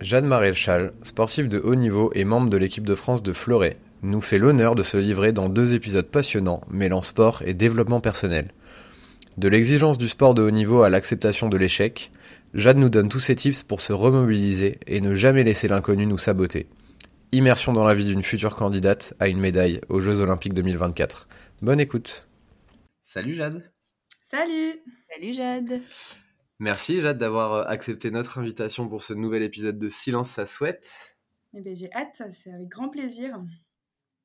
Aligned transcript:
Jeanne 0.00 0.26
Maréchal, 0.26 0.92
sportive 1.02 1.48
de 1.48 1.58
haut 1.58 1.74
niveau 1.74 2.12
et 2.14 2.24
membre 2.24 2.50
de 2.50 2.56
l'équipe 2.56 2.86
de 2.86 2.94
France 2.94 3.22
de 3.22 3.32
fleuret, 3.32 3.76
nous 4.02 4.20
fait 4.20 4.38
l'honneur 4.38 4.76
de 4.76 4.84
se 4.84 4.96
livrer 4.96 5.32
dans 5.32 5.48
deux 5.48 5.74
épisodes 5.74 6.06
passionnants 6.06 6.60
mêlant 6.70 7.02
sport 7.02 7.42
et 7.44 7.52
développement 7.52 8.00
personnel. 8.00 8.52
De 9.38 9.48
l'exigence 9.48 9.98
du 9.98 10.08
sport 10.08 10.34
de 10.34 10.42
haut 10.42 10.52
niveau 10.52 10.82
à 10.82 10.90
l'acceptation 10.90 11.48
de 11.48 11.56
l'échec, 11.56 12.12
Jeanne 12.54 12.78
nous 12.78 12.88
donne 12.88 13.08
tous 13.08 13.18
ses 13.18 13.34
tips 13.34 13.64
pour 13.64 13.80
se 13.80 13.92
remobiliser 13.92 14.78
et 14.86 15.00
ne 15.00 15.14
jamais 15.14 15.42
laisser 15.42 15.66
l'inconnu 15.66 16.06
nous 16.06 16.18
saboter. 16.18 16.68
Immersion 17.32 17.72
dans 17.72 17.84
la 17.84 17.94
vie 17.94 18.06
d'une 18.06 18.22
future 18.22 18.54
candidate 18.54 19.14
à 19.18 19.28
une 19.28 19.40
médaille 19.40 19.80
aux 19.88 20.00
Jeux 20.00 20.20
Olympiques 20.20 20.54
2024. 20.54 21.28
Bonne 21.60 21.80
écoute. 21.80 22.28
Salut 23.02 23.34
Jade. 23.34 23.68
Salut. 24.22 24.80
Salut 25.12 25.34
Jade. 25.34 25.82
Merci 26.60 27.00
Jade 27.00 27.18
d'avoir 27.18 27.52
euh, 27.52 27.64
accepté 27.66 28.10
notre 28.10 28.38
invitation 28.38 28.88
pour 28.88 29.04
ce 29.04 29.12
nouvel 29.12 29.44
épisode 29.44 29.78
de 29.78 29.88
Silence 29.88 30.30
ça 30.30 30.44
souhaite. 30.44 31.16
Eh 31.54 31.60
bien, 31.60 31.72
j'ai 31.72 31.92
hâte, 31.92 32.20
c'est 32.32 32.50
avec 32.52 32.68
grand 32.68 32.88
plaisir. 32.88 33.40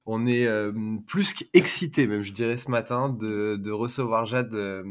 On 0.08 0.25
est 0.25 0.47
euh, 0.47 0.73
plus 1.05 1.33
qu'excité, 1.33 2.08
même 2.08 2.23
je 2.23 2.33
dirais 2.33 2.58
ce 2.58 2.71
matin, 2.71 3.09
de, 3.09 3.71
recevoir 3.71 4.25
Jade 4.25 4.53
euh, 4.55 4.83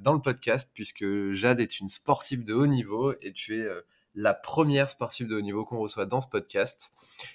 dans 0.00 0.12
le 0.12 0.20
podcast, 0.20 0.70
puisque 0.74 1.06
Jade 1.32 1.60
est 1.60 1.80
une 1.80 1.88
sportive 1.88 2.44
de 2.44 2.52
haut 2.52 2.66
niveau 2.66 3.14
et 3.22 3.32
tu 3.32 3.60
es 3.60 3.66
la 4.14 4.34
première 4.34 4.90
sportive 4.90 5.26
de 5.26 5.36
haut 5.36 5.40
niveau 5.40 5.64
qu'on 5.64 5.78
reçoit 5.78 6.06
dans 6.06 6.20
ce 6.20 6.28
podcast. 6.28 6.92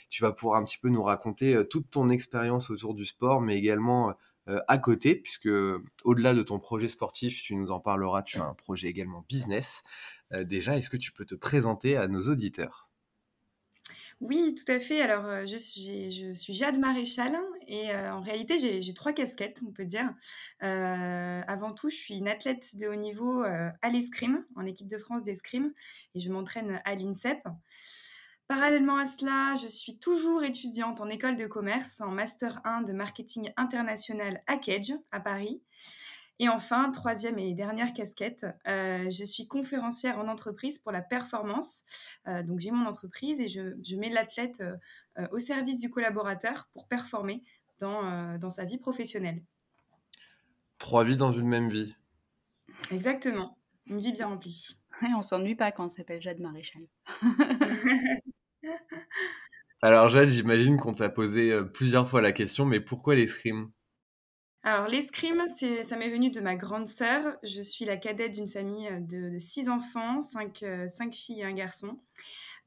Tu 0.10 0.22
vas 0.22 0.32
pouvoir 0.32 0.62
un 0.62 0.64
petit 0.64 0.78
peu 0.78 0.90
nous 0.90 1.04
raconter 1.04 1.60
toute 1.70 1.90
ton 1.90 2.10
expérience 2.10 2.70
autour 2.70 2.94
du 2.94 3.06
sport, 3.06 3.42
mais 3.42 3.58
également 3.58 4.14
à 4.48 4.78
côté, 4.78 5.16
puisque 5.16 5.50
au-delà 6.04 6.34
de 6.34 6.44
ton 6.44 6.60
projet 6.60 6.90
sportif, 6.90 7.42
tu 7.42 7.56
nous 7.56 7.72
en 7.72 7.80
parleras, 7.80 8.24
tu 8.24 8.40
as 8.40 8.44
un 8.44 8.54
projet 8.54 8.88
également 8.88 9.26
business. 9.30 9.84
Euh, 10.34 10.44
déjà, 10.44 10.78
est-ce 10.78 10.90
que 10.90 10.98
tu 10.98 11.12
peux 11.12 11.26
te 11.26 11.36
présenter 11.36 11.98
à 11.98 12.08
nos 12.08 12.22
auditeurs? 12.22 12.90
Oui, 14.22 14.56
tout 14.56 14.72
à 14.72 14.80
fait. 14.80 15.02
Alors, 15.02 15.26
euh, 15.26 15.46
je 15.46 15.58
suis 15.58 16.54
Jade 16.54 16.80
Maréchal 16.80 17.36
et 17.68 17.94
en 17.96 18.22
réalité, 18.22 18.82
j'ai 18.82 18.94
trois 18.94 19.14
casquettes, 19.14 19.62
on 19.66 19.72
peut 19.72 19.86
dire. 19.86 20.14
avant 20.60 21.74
tout, 21.74 21.90
je 21.90 21.96
suis 21.96 22.16
une 22.16 22.28
athlète 22.28 22.76
de 22.78 22.88
haut 22.88 22.96
niveau 22.96 23.44
à 23.44 23.90
l'escrime, 23.90 24.46
en 24.56 24.66
équipe 24.66 24.88
de 24.88 24.98
France 24.98 25.24
d'escrime, 25.24 25.74
et 26.16 26.20
je 26.20 26.32
m'entraîne 26.32 26.82
à 26.86 26.96
l'INSEP. 26.96 27.40
Parallèlement 28.48 28.98
à 28.98 29.06
cela, 29.06 29.56
je 29.56 29.68
suis 29.68 29.98
toujours 29.98 30.44
étudiante 30.44 31.00
en 31.00 31.10
école 31.10 31.38
de 31.38 31.48
commerce, 31.48 32.02
en 32.02 32.12
Master 32.12 32.60
1 32.66 32.82
de 32.82 32.94
marketing 32.94 33.52
international 33.56 34.44
à 34.48 34.58
Cage, 34.58 34.94
à 35.12 35.20
Paris. 35.20 35.62
Et 36.40 36.50
enfin, 36.50 36.90
troisième 36.92 37.40
et 37.40 37.54
dernière 37.54 37.94
casquette, 37.94 38.46
euh, 38.68 39.10
je 39.10 39.24
suis 39.24 39.48
conférencière 39.48 40.20
en 40.20 40.28
entreprise 40.28 40.80
pour 40.80 40.92
la 40.92 41.02
performance. 41.02 41.86
Euh, 42.28 42.44
donc 42.44 42.60
j'ai 42.60 42.72
mon 42.72 42.86
entreprise 42.86 43.40
et 43.40 43.48
je, 43.48 43.96
mets 43.96 44.10
l'athlète 44.10 44.62
euh, 45.18 45.28
au 45.32 45.40
service 45.40 45.80
du 45.80 45.90
collaborateur 45.90 46.68
pour 46.74 46.88
performer 46.88 47.44
dans, 47.80 48.38
dans 48.38 48.50
sa 48.50 48.66
vie 48.66 48.78
professionnelle. 48.78 49.44
Trois 50.80 51.04
vies 51.04 51.18
dans 51.18 51.32
une 51.32 51.48
même 51.48 51.70
vie. 51.70 51.96
Exactement, 52.92 53.58
une 53.88 54.00
vie 54.00 54.12
bien 54.12 54.28
remplie. 54.28 54.80
On 55.02 55.18
on 55.18 55.22
s'ennuie 55.22 55.56
pas 55.56 55.72
quand 55.72 55.86
on 55.86 55.90
s'appelle 55.90 56.22
Jade 56.22 56.40
Maréchal. 56.40 56.84
Alors 59.82 60.10
Jade, 60.10 60.30
j'imagine 60.30 60.78
qu'on 60.78 60.94
t'a 60.94 61.10
posé 61.10 61.52
euh, 61.52 61.64
plusieurs 61.64 62.10
fois 62.10 62.22
la 62.22 62.32
question, 62.32 62.66
mais 62.66 62.80
pourquoi 62.80 63.16
l'escrime? 63.16 63.72
Alors, 64.66 64.88
l'escrime, 64.88 65.44
ça 65.84 65.98
m'est 65.98 66.10
venu 66.10 66.32
de 66.32 66.40
ma 66.40 66.56
grande 66.56 66.88
sœur. 66.88 67.36
Je 67.44 67.62
suis 67.62 67.84
la 67.84 67.98
cadette 67.98 68.34
d'une 68.34 68.48
famille 68.48 68.88
euh, 68.88 69.02
de, 69.02 69.38
six 69.38 69.68
enfants, 69.68 70.20
euh, 70.64 70.88
cinq, 70.88 71.14
filles 71.14 71.42
et 71.42 71.44
un 71.44 71.54
garçon. 71.54 72.00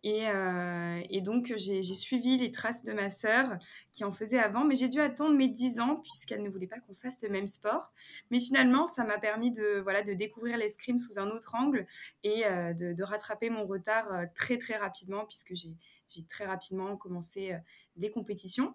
Euh, 0.06 1.02
et, 1.10 1.20
donc, 1.20 1.52
j'ai 1.56 1.82
suivi 1.82 2.36
les 2.36 2.50
traces 2.50 2.84
de 2.84 2.92
ma 2.92 3.10
sœur 3.10 3.58
qui 3.92 4.04
en 4.04 4.12
faisait 4.12 4.38
avant, 4.38 4.64
mais 4.64 4.76
j'ai 4.76 4.88
dû 4.88 5.00
attendre 5.00 5.34
mes 5.34 5.48
10 5.48 5.80
ans 5.80 5.96
puisqu'elle 5.96 6.42
ne 6.42 6.48
voulait 6.48 6.66
pas 6.66 6.78
qu'on 6.80 6.94
fasse 6.94 7.22
le 7.22 7.28
même 7.28 7.46
sport. 7.46 7.92
Mais 8.30 8.38
finalement, 8.38 8.86
ça 8.86 9.04
m'a 9.04 9.18
permis 9.18 9.50
de, 9.50 9.80
voilà, 9.80 10.02
de 10.02 10.12
découvrir 10.14 10.56
l'escrime 10.58 10.98
sous 10.98 11.18
un 11.18 11.28
autre 11.30 11.54
angle 11.54 11.86
et 12.22 12.46
euh, 12.46 12.72
de, 12.72 13.02
rattraper 13.02 13.50
mon 13.50 13.66
retard 13.66 14.12
euh, 14.12 14.24
très, 14.34 14.58
très 14.58 14.76
rapidement 14.76 15.24
puisque 15.24 15.54
j'ai 15.54 16.26
très 16.28 16.46
rapidement 16.46 16.96
commencé 16.96 17.56
les 17.96 18.10
compétitions. 18.10 18.74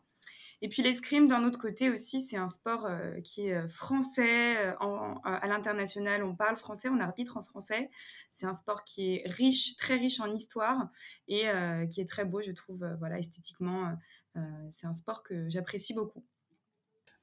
Et 0.63 0.69
puis 0.69 0.83
l'escrime, 0.83 1.27
d'un 1.27 1.43
autre 1.43 1.57
côté 1.57 1.89
aussi, 1.89 2.21
c'est 2.21 2.37
un 2.37 2.47
sport 2.47 2.85
euh, 2.85 3.19
qui 3.21 3.47
est 3.47 3.55
euh, 3.55 3.67
français. 3.67 4.57
Euh, 4.57 4.73
à 5.23 5.47
l'international, 5.47 6.23
on 6.23 6.35
parle 6.35 6.55
français, 6.55 6.87
on 6.87 6.99
arbitre 6.99 7.37
en 7.37 7.41
français. 7.41 7.89
C'est 8.29 8.45
un 8.45 8.53
sport 8.53 8.83
qui 8.83 9.15
est 9.15 9.23
riche, 9.25 9.75
très 9.75 9.95
riche 9.95 10.19
en 10.19 10.31
histoire 10.31 10.89
et 11.27 11.45
qui 11.89 12.01
est 12.01 12.07
très 12.07 12.25
beau, 12.25 12.41
je 12.41 12.51
trouve, 12.51 12.85
voilà, 12.99 13.17
esthétiquement. 13.19 13.95
c'est 14.69 14.85
un 14.85 14.93
sport 14.93 15.23
que 15.23 15.49
j'apprécie 15.49 15.93
beaucoup. 15.93 16.23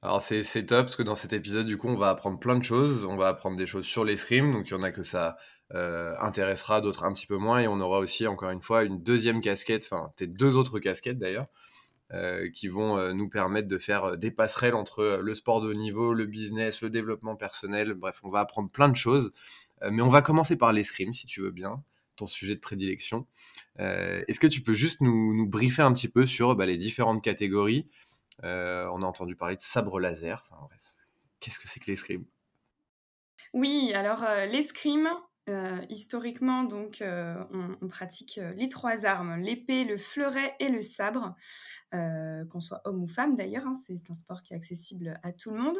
Alors 0.01 0.21
c'est, 0.21 0.43
top 0.65 0.85
parce 0.85 0.95
que 0.95 1.03
dans 1.03 1.15
cet 1.15 1.33
épisode, 1.33 1.67
du 1.67 1.77
coup, 1.77 1.89
on 1.89 1.97
va 1.97 2.09
apprendre 2.09 2.39
plein 2.39 2.57
de 2.57 2.63
choses. 2.63 3.05
On 3.05 3.17
va 3.17 3.27
apprendre 3.27 3.57
des 3.57 3.67
choses 3.67 3.85
sur 3.85 4.03
l'escrime, 4.03 4.51
donc 4.51 4.67
il 4.67 4.71
y 4.71 4.73
en 4.73 4.83
a 4.83 4.91
que 4.91 5.03
ça 5.03 5.37
intéressera, 5.71 6.81
d'autres 6.81 7.03
un 7.03 7.13
petit 7.13 7.27
peu 7.27 7.37
moins. 7.37 7.59
Et 7.59 7.67
on 7.67 7.79
aura 7.79 7.99
aussi, 7.99 8.27
encore 8.27 8.49
une 8.49 8.61
fois, 8.61 8.83
une 8.83 9.03
deuxième 9.03 9.41
casquette, 9.41 9.87
enfin, 9.89 10.11
tes 10.15 10.27
deux 10.27 10.57
autres 10.57 10.79
casquettes 10.79 11.19
d'ailleurs, 11.19 11.47
euh, 12.11 12.49
qui 12.49 12.69
vont 12.69 12.97
euh, 12.97 13.13
nous 13.13 13.29
permettre 13.29 13.67
de 13.67 13.77
faire 13.77 14.03
euh, 14.03 14.15
des 14.15 14.31
passerelles 14.31 14.73
entre 14.73 15.19
le 15.21 15.33
sport 15.35 15.61
de 15.61 15.69
haut 15.69 15.75
niveau, 15.75 16.11
le 16.15 16.25
business, 16.25 16.81
le 16.81 16.89
développement 16.89 17.35
personnel. 17.35 17.93
Bref, 17.93 18.21
on 18.23 18.31
va 18.31 18.39
apprendre 18.39 18.71
plein 18.71 18.89
de 18.89 18.95
choses. 18.95 19.31
mais 19.91 20.01
on 20.01 20.09
va 20.09 20.23
commencer 20.23 20.55
par 20.55 20.73
l'escrime, 20.73 21.13
si 21.13 21.27
tu 21.27 21.39
veux 21.41 21.51
bien, 21.51 21.83
ton 22.15 22.25
sujet 22.25 22.55
de 22.55 22.59
prédilection. 22.59 23.27
Est-ce 23.77 24.39
que 24.39 24.47
tu 24.47 24.61
peux 24.61 24.73
juste 24.73 25.01
nous, 25.01 25.47
briefer 25.47 25.83
un 25.83 25.93
petit 25.93 26.09
peu 26.09 26.25
sur 26.25 26.55
bah, 26.55 26.65
les 26.65 26.77
différentes 26.77 27.23
catégories? 27.23 27.87
On 28.43 28.47
a 29.01 29.05
entendu 29.05 29.35
parler 29.35 29.55
de 29.55 29.61
sabre 29.61 29.99
laser. 29.99 30.43
Enfin, 30.49 30.67
qu'est-ce 31.39 31.59
que 31.59 31.67
c'est 31.69 31.79
que 31.79 31.89
l'escrime 31.91 32.25
oui, 33.53 33.93
alors 33.95 34.23
l'escrime, 34.47 35.09
euh, 35.49 35.81
historiquement, 35.89 36.63
donc, 36.63 37.01
euh, 37.01 37.35
on, 37.81 37.87
pratique 37.87 38.37
euh, 38.37 38.53
les 38.53 38.69
trois 38.69 39.05
armes, 39.05 39.37
l'épée, 39.37 39.83
le 39.83 39.97
fleuret 39.97 40.55
et 40.59 40.69
le 40.69 40.81
sabre, 40.81 41.35
qu'on 41.91 42.59
soit 42.59 42.81
homme 42.85 43.01
ou 43.01 43.07
femme 43.07 43.35
d'ailleurs, 43.35 43.65
hein, 43.65 43.73
c'est 43.73 44.11
un 44.11 44.13
sport 44.13 44.43
qui 44.43 44.53
est 44.53 44.55
accessible 44.55 45.19
à 45.23 45.31
tout 45.31 45.49
le 45.49 45.57
monde. 45.57 45.77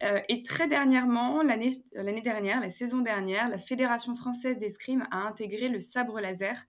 et 0.00 0.42
très 0.42 0.66
dernièrement, 0.68 1.42
l'année 1.42 2.22
dernière, 2.22 2.60
la 2.60 2.70
saison 2.70 3.02
dernière, 3.02 3.50
la 3.50 3.58
Fédération 3.58 4.14
française 4.14 4.56
d'escrime 4.56 5.06
a 5.10 5.18
intégré 5.18 5.68
le 5.68 5.80
sabre 5.80 6.18
laser 6.18 6.64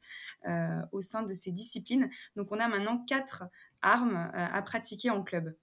au 0.92 1.00
sein 1.00 1.24
de 1.24 1.34
ses 1.34 1.54
disciplines. 1.54 2.10
Donc 2.36 2.52
on 2.52 2.60
a 2.60 2.68
maintenant 2.68 3.02
quatre 3.06 3.46
armes 3.82 4.30
à 4.34 4.62
pratiquer 4.62 5.10
en 5.10 5.24
club. 5.24 5.56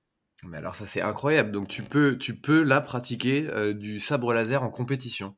Mais 0.44 0.56
alors 0.56 0.74
ça 0.74 0.86
c'est 0.86 1.02
incroyable, 1.02 1.50
donc 1.50 1.68
tu 1.68 1.82
peux, 1.82 2.16
tu 2.16 2.34
peux 2.34 2.62
là 2.62 2.80
pratiquer 2.80 3.74
du 3.74 4.00
sabre 4.00 4.32
laser 4.32 4.62
en 4.62 4.70
compétition 4.70 5.36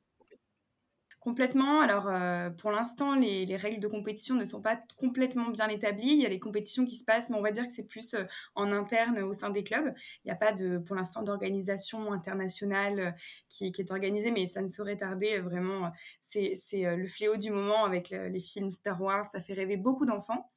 Complètement. 1.24 1.80
Alors, 1.80 2.06
euh, 2.06 2.50
pour 2.50 2.70
l'instant, 2.70 3.14
les, 3.14 3.56
règles 3.56 3.80
de 3.80 3.88
compétition 3.88 4.34
ne 4.34 4.44
sont 4.44 4.60
pas 4.60 4.78
complètement 4.98 5.48
bien 5.48 5.68
établies. 5.68 6.10
Il 6.10 6.20
y 6.20 6.26
a 6.26 6.28
les 6.28 6.38
compétitions 6.38 6.84
qui 6.84 6.96
se 6.96 7.04
passent, 7.06 7.30
mais 7.30 7.36
on 7.36 7.40
va 7.40 7.50
dire 7.50 7.66
que 7.66 7.72
c'est 7.72 7.88
plus 7.88 8.12
euh, 8.12 8.24
en 8.54 8.70
interne 8.72 9.18
au 9.20 9.32
sein 9.32 9.48
des 9.48 9.64
clubs. 9.64 9.94
Il 10.24 10.26
n'y 10.26 10.32
a 10.32 10.36
pas 10.36 10.52
de, 10.52 10.76
pour 10.76 10.94
l'instant, 10.94 11.22
d'organisation 11.22 12.12
internationale 12.12 13.00
euh, 13.00 13.10
qui, 13.48 13.72
est 13.78 13.90
organisée, 13.90 14.32
mais 14.32 14.44
ça 14.44 14.60
ne 14.60 14.68
saurait 14.68 14.98
tarder. 14.98 15.38
Vraiment, 15.38 15.90
c'est 16.20 16.58
le 16.74 17.06
fléau 17.06 17.38
du 17.38 17.50
moment 17.50 17.86
avec 17.86 18.10
les 18.10 18.40
films 18.40 18.70
Star 18.70 19.00
Wars. 19.00 19.24
Ça 19.24 19.40
fait 19.40 19.54
rêver 19.54 19.78
beaucoup 19.78 20.04
d'enfants. 20.04 20.50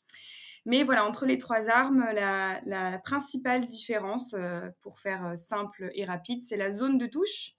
Mais 0.66 0.84
voilà, 0.84 1.06
entre 1.06 1.26
les 1.26 1.38
trois 1.38 1.70
armes, 1.70 2.06
la, 2.14 2.60
la 2.66 2.98
principale 3.00 3.66
différence, 3.66 4.36
pour 4.82 5.00
faire 5.00 5.38
simple 5.38 5.92
et 5.94 6.04
rapide, 6.04 6.42
c'est 6.42 6.58
la 6.58 6.72
zone 6.72 6.98
de 6.98 7.06
touche. 7.06 7.54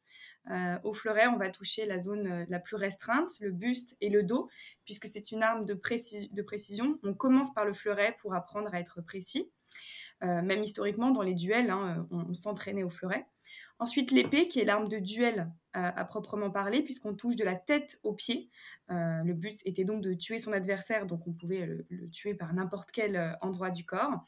Euh, 0.50 0.78
au 0.82 0.94
fleuret, 0.94 1.26
on 1.26 1.36
va 1.36 1.50
toucher 1.50 1.86
la 1.86 1.98
zone 1.98 2.26
euh, 2.26 2.44
la 2.48 2.58
plus 2.58 2.76
restreinte, 2.76 3.30
le 3.40 3.50
buste 3.50 3.96
et 4.00 4.08
le 4.08 4.22
dos, 4.22 4.48
puisque 4.84 5.06
c'est 5.06 5.30
une 5.30 5.42
arme 5.42 5.64
de, 5.64 5.74
précision. 5.74 6.98
On 7.02 7.14
commence 7.14 7.52
par 7.52 7.64
le 7.64 7.74
fleuret 7.74 8.16
pour 8.20 8.34
apprendre 8.34 8.72
à 8.72 8.80
être 8.80 9.02
précis. 9.02 9.50
Euh, 10.24 10.42
même 10.42 10.62
historiquement, 10.62 11.10
dans 11.10 11.22
les 11.22 11.34
duels, 11.34 11.70
hein, 11.70 12.08
on, 12.10 12.34
s'entraînait 12.34 12.82
au 12.82 12.90
fleuret. 12.90 13.26
Ensuite, 13.78 14.10
l'épée, 14.10 14.48
qui 14.48 14.58
est 14.60 14.64
l'arme 14.64 14.88
de 14.88 14.98
duel 14.98 15.50
à 15.74 16.04
proprement 16.04 16.50
parler, 16.50 16.82
puisqu'on 16.82 17.14
touche 17.14 17.36
de 17.36 17.44
la 17.44 17.54
tête 17.54 18.00
aux 18.02 18.12
pieds. 18.12 18.50
le 18.88 19.32
but 19.32 19.54
était 19.64 19.84
donc 19.84 20.02
de 20.02 20.12
tuer 20.12 20.40
son 20.40 20.52
adversaire, 20.52 21.06
donc 21.06 21.24
on 21.28 21.32
pouvait 21.32 21.64
le 21.88 22.10
tuer 22.10 22.34
par 22.34 22.52
n'importe 22.52 22.90
quel 22.90 23.38
endroit 23.40 23.70
du 23.70 23.86
corps. 23.86 24.24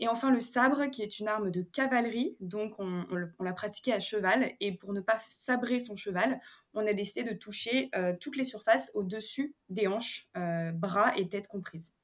Et 0.00 0.08
enfin, 0.08 0.30
le 0.30 0.40
sabre, 0.40 0.86
qui 0.86 1.02
est 1.02 1.20
une 1.20 1.28
arme 1.28 1.50
de 1.50 1.60
cavalerie, 1.60 2.34
donc 2.40 2.74
on, 2.78 3.04
l'a 3.38 3.52
pratiqué 3.52 3.92
à 3.92 4.00
cheval. 4.00 4.52
Et 4.58 4.72
pour 4.72 4.94
ne 4.94 5.00
pas 5.00 5.18
sabrer 5.28 5.78
son 5.78 5.94
cheval, 5.94 6.40
on 6.72 6.86
a 6.86 6.94
décidé 6.94 7.22
de 7.22 7.36
toucher 7.36 7.90
euh, 7.94 8.14
toutes 8.18 8.36
les 8.36 8.44
surfaces 8.44 8.90
au-dessus 8.94 9.54
des 9.68 9.86
hanches, 9.86 10.28
euh, 10.38 10.72
bras 10.72 11.16
et 11.18 11.28
tête 11.28 11.48
comprises. 11.48 11.96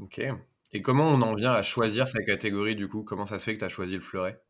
Ok. 0.00 0.22
Et 0.72 0.82
comment 0.82 1.06
on 1.06 1.20
en 1.20 1.34
vient 1.34 1.52
à 1.52 1.62
choisir 1.62 2.08
sa 2.08 2.22
catégorie 2.22 2.76
du 2.76 2.88
coup? 2.88 3.02
Comment 3.02 3.26
ça 3.26 3.38
se 3.38 3.44
fait 3.44 3.54
que 3.54 3.60
tu 3.60 3.64
as 3.64 3.70
choisi 3.70 3.94
le 3.94 4.00
fleuret? 4.00 4.40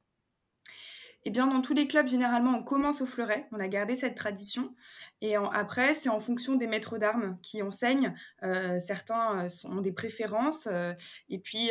Eh 1.28 1.30
bien, 1.30 1.46
dans 1.46 1.60
tous 1.60 1.74
les 1.74 1.86
clubs, 1.86 2.08
généralement, 2.08 2.56
on 2.56 2.62
commence 2.62 3.02
au 3.02 3.06
fleuret. 3.06 3.46
On 3.52 3.60
a 3.60 3.68
gardé 3.68 3.94
cette 3.94 4.14
tradition. 4.14 4.74
Et 5.20 5.36
après, 5.36 5.92
c'est 5.92 6.08
en 6.08 6.20
fonction 6.20 6.54
des 6.54 6.66
maîtres 6.66 6.96
d'armes 6.96 7.36
qui 7.42 7.60
enseignent. 7.60 8.14
Euh, 8.44 8.80
certains 8.80 9.44
euh, 9.44 9.48
ont 9.64 9.82
des 9.82 9.92
préférences. 9.92 10.68
Euh, 10.72 10.94
et 11.28 11.38
puis, 11.38 11.68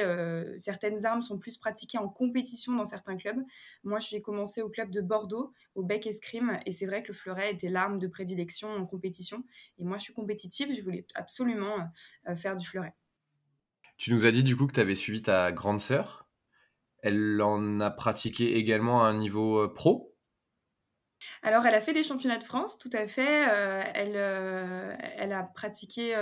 certaines 0.57 1.07
armes 1.07 1.23
sont 1.23 1.39
plus 1.39 1.57
pratiquées 1.57 1.97
en 1.97 2.07
compétition 2.07 2.73
dans 2.73 2.85
certains 2.85 3.17
clubs. 3.17 3.43
Moi, 3.83 3.97
j'ai 3.99 4.21
commencé 4.21 4.61
au 4.61 4.69
club 4.69 4.91
de 4.91 5.01
Bordeaux, 5.01 5.55
au 5.73 5.81
bec 5.81 6.05
escrime. 6.05 6.59
Et 6.67 6.71
c'est 6.71 6.85
vrai 6.85 7.01
que 7.01 7.07
le 7.07 7.15
fleuret 7.15 7.51
était 7.51 7.69
l'arme 7.69 7.97
de 7.97 8.05
prédilection 8.05 8.69
en 8.69 8.85
compétition. 8.85 9.43
Et 9.79 9.83
moi, 9.85 9.97
je 9.97 10.03
suis 10.03 10.13
compétitive. 10.13 10.71
Je 10.71 10.83
voulais 10.83 11.07
absolument 11.15 11.89
faire 12.35 12.55
du 12.55 12.67
fleuret. 12.67 12.93
Tu 13.97 14.13
nous 14.13 14.27
as 14.27 14.31
dit 14.31 14.43
du 14.43 14.55
coup 14.55 14.67
que 14.67 14.73
tu 14.73 14.81
avais 14.81 14.93
suivi 14.93 15.23
ta 15.23 15.51
grande 15.51 15.81
sœur? 15.81 16.26
Elle 17.01 17.41
en 17.41 17.79
a 17.79 17.91
pratiqué 17.91 18.57
également 18.57 19.03
à 19.03 19.07
un 19.07 19.17
niveau 19.17 19.59
euh, 19.59 19.73
pro? 19.73 20.13
Alors, 21.41 21.65
elle 21.65 21.73
a 21.73 21.81
fait 21.81 21.93
des 21.93 22.03
championnats 22.03 22.37
de 22.37 22.43
France, 22.43 22.77
tout 22.77 22.91
à 22.93 23.07
fait. 23.07 23.49
Euh, 23.49 23.83
elle, 23.95 24.13
euh, 24.15 24.95
elle 25.17 25.33
a 25.33 25.43
pratiqué 25.43 26.15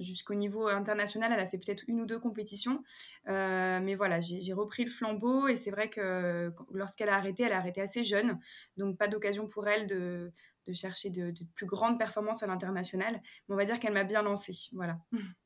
jusqu'au 0.00 0.34
niveau 0.34 0.66
international. 0.66 1.30
Elle 1.32 1.40
a 1.40 1.46
fait 1.46 1.58
peut-être 1.58 1.84
une 1.88 2.00
ou 2.00 2.06
deux 2.06 2.18
compétitions. 2.18 2.82
mais 3.26 3.94
voilà, 3.94 4.20
j'ai 4.20 4.52
repris 4.54 4.84
le 4.84 4.90
flambeau 4.90 5.48
et 5.48 5.56
c'est 5.56 5.70
vrai 5.70 5.90
que 5.90 6.52
lorsqu'elle 6.72 7.10
a 7.10 7.16
arrêté, 7.16 7.42
elle 7.42 7.52
a 7.52 7.58
arrêté 7.58 7.82
assez 7.82 8.02
jeune. 8.02 8.38
Donc, 8.78 8.96
pas 8.96 9.08
d'occasion 9.08 9.46
pour 9.46 9.68
elle 9.68 9.86
de, 9.86 10.32
de 10.66 10.72
chercher 10.72 11.10
de, 11.10 11.30
de, 11.30 11.44
plus 11.54 11.66
grandes 11.66 11.98
performances 11.98 12.42
à 12.42 12.46
l'international. 12.46 13.20
Mais 13.48 13.54
on 13.54 13.58
va 13.58 13.64
dire 13.64 13.78
qu'elle 13.78 13.92
m'a 13.92 14.04
bien 14.04 14.22
lancée. 14.22 14.56
Voilà. 14.72 14.98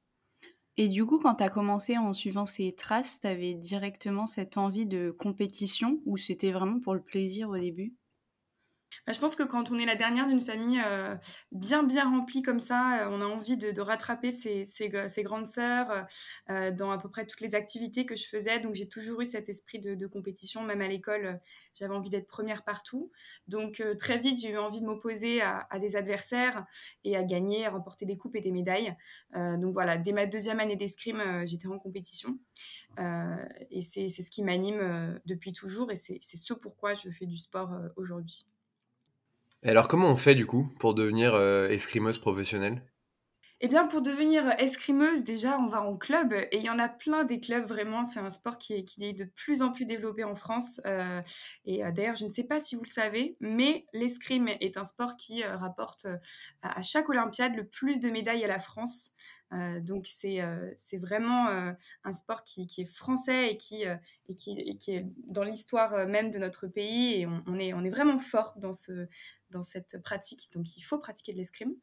Et 0.79 0.89
du 0.89 1.05
coup, 1.05 1.19
quand 1.19 1.35
tu 1.35 1.45
as 1.45 1.51
commencé 1.51 1.99
en 1.99 2.15
suivant 2.15 2.47
ces 2.47 2.75
traces, 2.75 3.21
tu 3.21 3.27
avais 3.27 3.53
directement 3.55 4.25
cette 4.25 4.57
envie 4.57 4.87
de 4.87 5.11
compétition 5.11 6.01
ou 6.07 6.17
c'était 6.17 6.53
vraiment 6.53 6.81
pour 6.81 6.95
le 6.95 7.03
plaisir 7.03 7.51
au 7.51 7.59
début? 7.59 7.98
Bah, 9.07 9.13
je 9.13 9.21
pense 9.21 9.37
que 9.37 9.43
quand 9.43 9.71
on 9.71 9.79
est 9.79 9.87
la 9.87 9.97
dernière 9.97 10.27
d'une 10.27 10.41
famille 10.41 10.81
euh, 10.85 11.17
bien 11.53 11.83
bien 11.83 12.09
remplie 12.09 12.43
comme 12.43 12.61
ça, 12.61 13.03
euh, 13.03 13.09
on 13.11 13.21
a 13.21 13.25
envie 13.25 13.57
de, 13.57 13.81
rattraper 13.81 14.31
ses, 14.31 14.67
grandes 15.23 15.47
sœurs 15.47 16.07
euh, 16.51 16.71
dans 16.71 16.91
à 16.91 16.99
peu 16.99 17.09
près 17.09 17.27
toutes 17.27 17.41
les 17.41 17.55
activités 17.55 18.07
que 18.07 18.17
je 18.17 18.27
faisais. 18.27 18.61
Donc 18.61 18.75
j'ai 18.75 18.89
toujours 18.89 19.21
eu 19.21 19.25
cet 19.25 19.49
esprit 19.49 19.79
de, 19.79 20.07
compétition, 20.07 20.63
même 20.63 20.81
à 20.81 20.89
l'école, 20.89 21.41
j'avais 21.75 21.95
envie 21.95 22.11
d'être 22.11 22.27
première 22.27 22.65
partout. 22.65 23.11
Donc 23.47 23.83
très 23.99 24.19
vite, 24.19 24.41
j'ai 24.41 24.51
eu 24.51 24.59
envie 24.59 24.81
de 24.81 24.87
m'opposer 24.87 25.43
à, 25.43 25.67
des 25.81 25.97
adversaires 25.97 26.65
et 27.05 27.17
à 27.17 27.23
gagner, 27.23 27.67
à 27.67 27.71
remporter 27.71 28.07
des 28.07 28.17
coupes 28.17 28.37
et 28.37 28.41
des 28.41 28.53
médailles. 28.53 28.95
donc 29.35 29.73
voilà, 29.75 29.97
dès 29.99 30.13
ma 30.13 30.27
deuxième 30.27 30.61
année 30.61 30.77
d'escrime, 30.77 31.47
j'étais 31.47 31.69
en 31.69 31.79
compétition. 31.79 32.39
et 32.99 33.83
c'est 33.83 34.09
ce 34.09 34.31
qui 34.31 34.43
m'anime 34.43 35.21
depuis 35.27 35.53
toujours 35.53 35.91
et 35.91 35.97
c'est 35.97 36.21
ce 36.23 36.55
pourquoi 36.55 36.95
je 36.95 37.11
fais 37.11 37.27
du 37.27 37.37
sport 37.37 37.71
aujourd'hui. 37.97 38.49
Et 39.65 39.71
alors, 39.71 39.89
comment 39.89 40.09
on 40.09 40.17
fait 40.17 40.35
du 40.35 40.47
coup 40.47 40.69
pour 40.79 40.95
devenir 40.95 41.35
euh, 41.35 41.69
escrimeuse 41.69 42.19
professionnelle? 42.19 42.83
Eh 43.61 43.67
bien, 43.67 43.89
pour 43.89 44.03
devenir 44.03 44.49
escrimeuse, 44.59 45.25
déjà, 45.25 45.59
on 45.59 45.67
va 45.67 45.83
en 45.83 45.97
club. 45.97 46.33
Et 46.33 46.59
il 46.59 46.63
y 46.63 46.71
en 46.71 46.79
a 46.79 46.89
plein 46.89 47.25
des 47.25 47.41
clubs, 47.41 47.67
vraiment. 47.67 48.05
C'est 48.05 48.21
un 48.21 48.31
sport 48.31 48.57
qui 48.57 48.75
est, 48.75 48.85
qui 48.85 49.05
est 49.05 49.13
de 49.13 49.25
plus 49.25 49.63
en 49.63 49.73
plus 49.73 49.85
développé 49.85 50.23
en 50.23 50.37
France. 50.37 50.81
Euh, 50.87 51.21
et 51.65 51.85
euh, 51.85 51.91
d'ailleurs, 51.91 52.15
je 52.15 52.25
ne 52.25 52.29
sais 52.29 52.45
pas 52.45 52.61
si 52.61 52.77
vous 52.77 52.85
le 52.85 52.89
savez, 52.89 53.37
mais 53.41 53.85
l'escrime 53.93 54.47
est 54.47 54.77
un 54.77 54.85
sport 54.85 55.17
qui 55.17 55.43
rapporte 55.43 56.07
à 56.63 56.83
chaque 56.83 57.09
Olympiade 57.09 57.57
le 57.57 57.67
plus 57.67 57.99
de 57.99 58.11
médailles 58.11 58.45
à 58.45 58.49
la 58.49 58.61
France. 58.61 59.17
donc, 59.81 60.07
c'est 60.07 60.41
vraiment 60.99 61.49
un 62.05 62.13
sport 62.13 62.45
qui, 62.45 62.69
qui, 62.69 62.83
est 62.83 62.97
français 62.97 63.51
et 63.51 63.57
qui, 63.57 63.83
et 63.83 64.37
qui, 64.37 64.53
et 64.53 64.77
qui 64.77 64.95
est 64.95 65.07
dans 65.27 65.43
l'histoire 65.43 66.07
même 66.07 66.31
de 66.31 66.39
notre 66.39 66.69
pays. 66.69 67.23
Et 67.23 67.27
on, 67.27 67.43
on, 67.49 67.59
est, 67.59 67.73
on 67.73 67.83
est 67.83 67.91
vraiment 67.91 68.21
fort 68.21 68.55
dans 68.59 68.73
ce, 68.73 69.09
dans 69.51 69.63
cette 69.63 70.03
pratique. 70.03 70.49
Donc, 70.53 70.77
il 70.77 70.83
faut 70.83 70.99
pratiquer 70.99 71.33
de 71.33 71.39
l'escrime. 71.39 71.75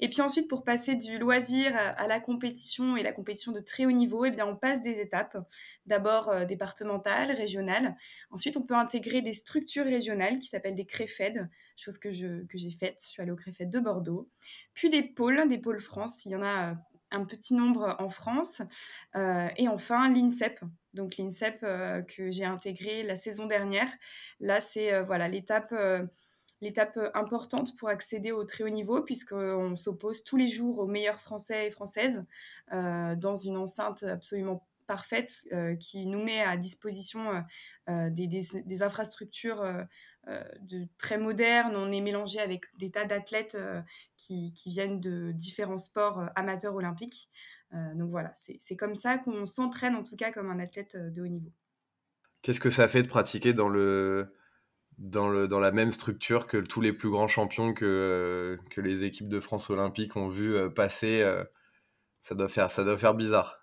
Et 0.00 0.08
puis 0.08 0.20
ensuite, 0.20 0.48
pour 0.48 0.64
passer 0.64 0.96
du 0.96 1.18
loisir 1.18 1.76
à 1.76 2.06
la 2.06 2.20
compétition 2.20 2.96
et 2.96 3.02
la 3.02 3.12
compétition 3.12 3.52
de 3.52 3.60
très 3.60 3.86
haut 3.86 3.92
niveau, 3.92 4.24
eh 4.24 4.30
bien, 4.30 4.46
on 4.46 4.56
passe 4.56 4.82
des 4.82 5.00
étapes. 5.00 5.36
D'abord 5.86 6.28
euh, 6.28 6.44
départementales, 6.44 7.30
régionales. 7.32 7.96
Ensuite, 8.30 8.56
on 8.56 8.62
peut 8.62 8.74
intégrer 8.74 9.22
des 9.22 9.34
structures 9.34 9.84
régionales 9.84 10.38
qui 10.38 10.48
s'appellent 10.48 10.74
des 10.74 10.86
CREFED, 10.86 11.48
chose 11.76 11.98
que, 11.98 12.12
je, 12.12 12.44
que 12.46 12.58
j'ai 12.58 12.70
faite. 12.70 13.00
Je 13.02 13.08
suis 13.08 13.22
allée 13.22 13.30
au 13.30 13.36
CREFED 13.36 13.70
de 13.70 13.78
Bordeaux. 13.78 14.28
Puis 14.74 14.90
des 14.90 15.02
pôles, 15.02 15.46
des 15.48 15.58
pôles 15.58 15.80
France. 15.80 16.24
Il 16.24 16.32
y 16.32 16.36
en 16.36 16.42
a 16.42 16.70
euh, 16.70 16.74
un 17.10 17.24
petit 17.24 17.54
nombre 17.54 17.94
en 17.98 18.10
France. 18.10 18.62
Euh, 19.14 19.48
et 19.56 19.68
enfin, 19.68 20.10
l'INSEP. 20.12 20.60
Donc 20.94 21.16
l'INSEP 21.16 21.60
que 21.60 22.30
j'ai 22.30 22.44
intégré 22.44 23.02
la 23.02 23.16
saison 23.16 23.46
dernière. 23.46 23.88
Là, 24.38 24.60
c'est 24.60 25.02
voilà 25.02 25.26
l'étape 25.26 25.74
l'étape 26.64 26.96
euh, 26.96 27.10
importante 27.14 27.76
pour 27.76 27.88
accéder 27.88 28.32
au 28.32 28.44
très 28.44 28.64
haut 28.64 28.68
niveau, 28.68 29.02
puisqu'on 29.02 29.76
s'oppose 29.76 30.24
tous 30.24 30.36
les 30.36 30.48
jours 30.48 30.80
aux 30.80 30.86
meilleurs 30.86 31.20
Français 31.20 31.68
et 31.68 31.70
Françaises 31.70 32.24
euh, 32.72 33.14
dans 33.14 33.36
une 33.36 33.56
enceinte 33.56 34.02
absolument 34.02 34.66
parfaite 34.86 35.46
euh, 35.52 35.76
qui 35.76 36.06
nous 36.06 36.22
met 36.22 36.42
à 36.42 36.56
disposition 36.56 37.44
des, 37.88 38.82
infrastructures 38.82 39.64
très 40.98 41.18
modernes. 41.18 41.76
On 41.76 41.92
est 41.92 42.00
mélangé 42.00 42.40
avec 42.40 42.64
des 42.78 42.90
tas 42.90 43.04
d'athlètes 43.04 43.56
qui, 44.16 44.52
qui, 44.54 44.70
viennent 44.70 45.00
de 45.00 45.32
différents 45.32 45.78
sports 45.78 46.24
amateurs 46.34 46.74
olympiques. 46.74 47.30
donc 47.72 48.10
voilà, 48.10 48.32
c'est 48.34 48.76
comme 48.76 48.94
ça 48.94 49.16
qu'on 49.18 49.46
s'entraîne 49.46 49.96
en 49.96 50.02
tout 50.02 50.16
cas 50.16 50.32
comme 50.32 50.50
un 50.50 50.58
athlète 50.58 50.96
de 50.96 51.22
haut 51.22 51.28
niveau. 51.28 51.52
Qu'est-ce 52.42 52.60
que 52.60 52.70
ça 52.70 52.88
fait 52.88 53.02
de 53.02 53.08
pratiquer 53.08 53.54
dans 53.54 53.70
le, 53.70 54.34
dans, 54.98 55.28
le, 55.28 55.48
dans 55.48 55.60
la 55.60 55.72
même 55.72 55.92
structure 55.92 56.46
que 56.46 56.58
tous 56.58 56.80
les 56.80 56.92
plus 56.92 57.10
grands 57.10 57.28
champions 57.28 57.74
que, 57.74 57.84
euh, 57.84 58.56
que 58.70 58.80
les 58.80 59.04
équipes 59.04 59.28
de 59.28 59.40
France 59.40 59.70
olympiques 59.70 60.16
ont 60.16 60.28
vu 60.28 60.54
euh, 60.54 60.68
passer. 60.68 61.20
Euh, 61.22 61.44
ça, 62.20 62.34
doit 62.34 62.48
faire, 62.48 62.70
ça 62.70 62.84
doit 62.84 62.96
faire 62.96 63.14
bizarre. 63.14 63.60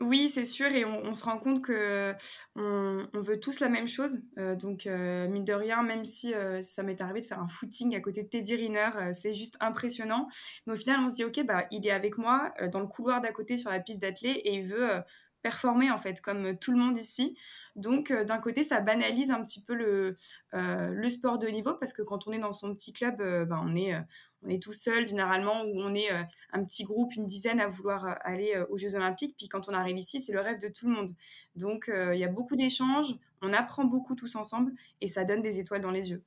Oui, 0.00 0.28
c'est 0.28 0.44
sûr, 0.44 0.68
et 0.68 0.84
on, 0.84 1.12
se 1.12 1.24
rend 1.24 1.38
compte 1.38 1.60
que 1.60 2.14
on, 2.54 3.08
veut 3.14 3.40
tous 3.40 3.58
la 3.58 3.68
même 3.68 3.88
chose. 3.88 4.20
donc, 4.36 4.84
mine 4.86 5.42
de 5.42 5.52
rien, 5.52 5.82
même 5.82 6.04
si 6.04 6.32
ça 6.62 6.84
m'est 6.84 7.00
arrivé 7.00 7.18
de 7.18 7.26
faire 7.26 7.40
un 7.40 7.48
footing 7.48 7.96
à 7.96 8.00
côté 8.00 8.22
de 8.22 8.28
Teddy 8.28 8.54
Riner, 8.54 8.90
c'est 9.12 9.34
juste 9.34 9.56
impressionnant. 9.58 10.28
Mais 10.68 10.74
au 10.74 10.76
final, 10.76 11.00
on 11.00 11.08
se 11.08 11.16
dit, 11.16 11.24
ok, 11.24 11.44
bah, 11.44 11.66
il 11.72 11.84
est 11.84 11.90
avec 11.90 12.16
moi 12.16 12.54
dans 12.70 12.78
le 12.78 12.86
couloir 12.86 13.20
d'à 13.20 13.32
côté 13.32 13.58
sur 13.58 13.70
la 13.70 13.80
piste 13.80 14.00
d'athlée 14.00 14.40
et 14.44 14.54
il 14.54 14.68
veut 14.68 15.02
performer 15.42 15.90
en 15.90 15.98
fait, 15.98 16.20
comme 16.20 16.56
tout 16.58 16.72
le 16.72 16.78
monde 16.78 16.98
ici. 16.98 17.36
Donc 17.76 18.10
euh, 18.10 18.24
d'un 18.24 18.38
côté, 18.38 18.64
ça 18.64 18.80
banalise 18.80 19.30
un 19.30 19.42
petit 19.44 19.62
peu 19.62 19.74
le, 19.74 20.16
euh, 20.54 20.88
le 20.88 21.10
sport 21.10 21.38
de 21.38 21.46
niveau 21.48 21.74
parce 21.74 21.92
que 21.92 22.02
quand 22.02 22.26
on 22.26 22.32
est 22.32 22.38
dans 22.38 22.52
son 22.52 22.74
petit 22.74 22.92
club, 22.92 23.20
euh, 23.20 23.44
ben, 23.44 23.60
on, 23.64 23.76
est, 23.76 23.94
on 24.42 24.48
est 24.48 24.62
tout 24.62 24.72
seul 24.72 25.06
généralement 25.06 25.62
ou 25.62 25.80
on 25.80 25.94
est 25.94 26.10
un 26.52 26.64
petit 26.64 26.84
groupe, 26.84 27.14
une 27.14 27.26
dizaine 27.26 27.60
à 27.60 27.68
vouloir 27.68 28.18
aller 28.22 28.60
aux 28.70 28.78
Jeux 28.78 28.94
Olympiques. 28.94 29.36
Puis 29.36 29.48
quand 29.48 29.68
on 29.68 29.74
arrive 29.74 29.98
ici, 29.98 30.20
c'est 30.20 30.32
le 30.32 30.40
rêve 30.40 30.60
de 30.60 30.68
tout 30.68 30.86
le 30.88 30.94
monde. 30.94 31.12
Donc 31.54 31.90
il 31.90 32.18
y 32.18 32.24
a 32.24 32.28
beaucoup 32.28 32.56
d'échanges, 32.56 33.14
on 33.42 33.52
apprend 33.52 33.84
beaucoup 33.84 34.14
tous 34.14 34.36
ensemble 34.36 34.72
et 35.00 35.06
ça 35.06 35.24
donne 35.24 35.42
des 35.42 35.58
étoiles 35.58 35.80
dans 35.80 35.90
les 35.90 36.10
yeux. 36.10 36.22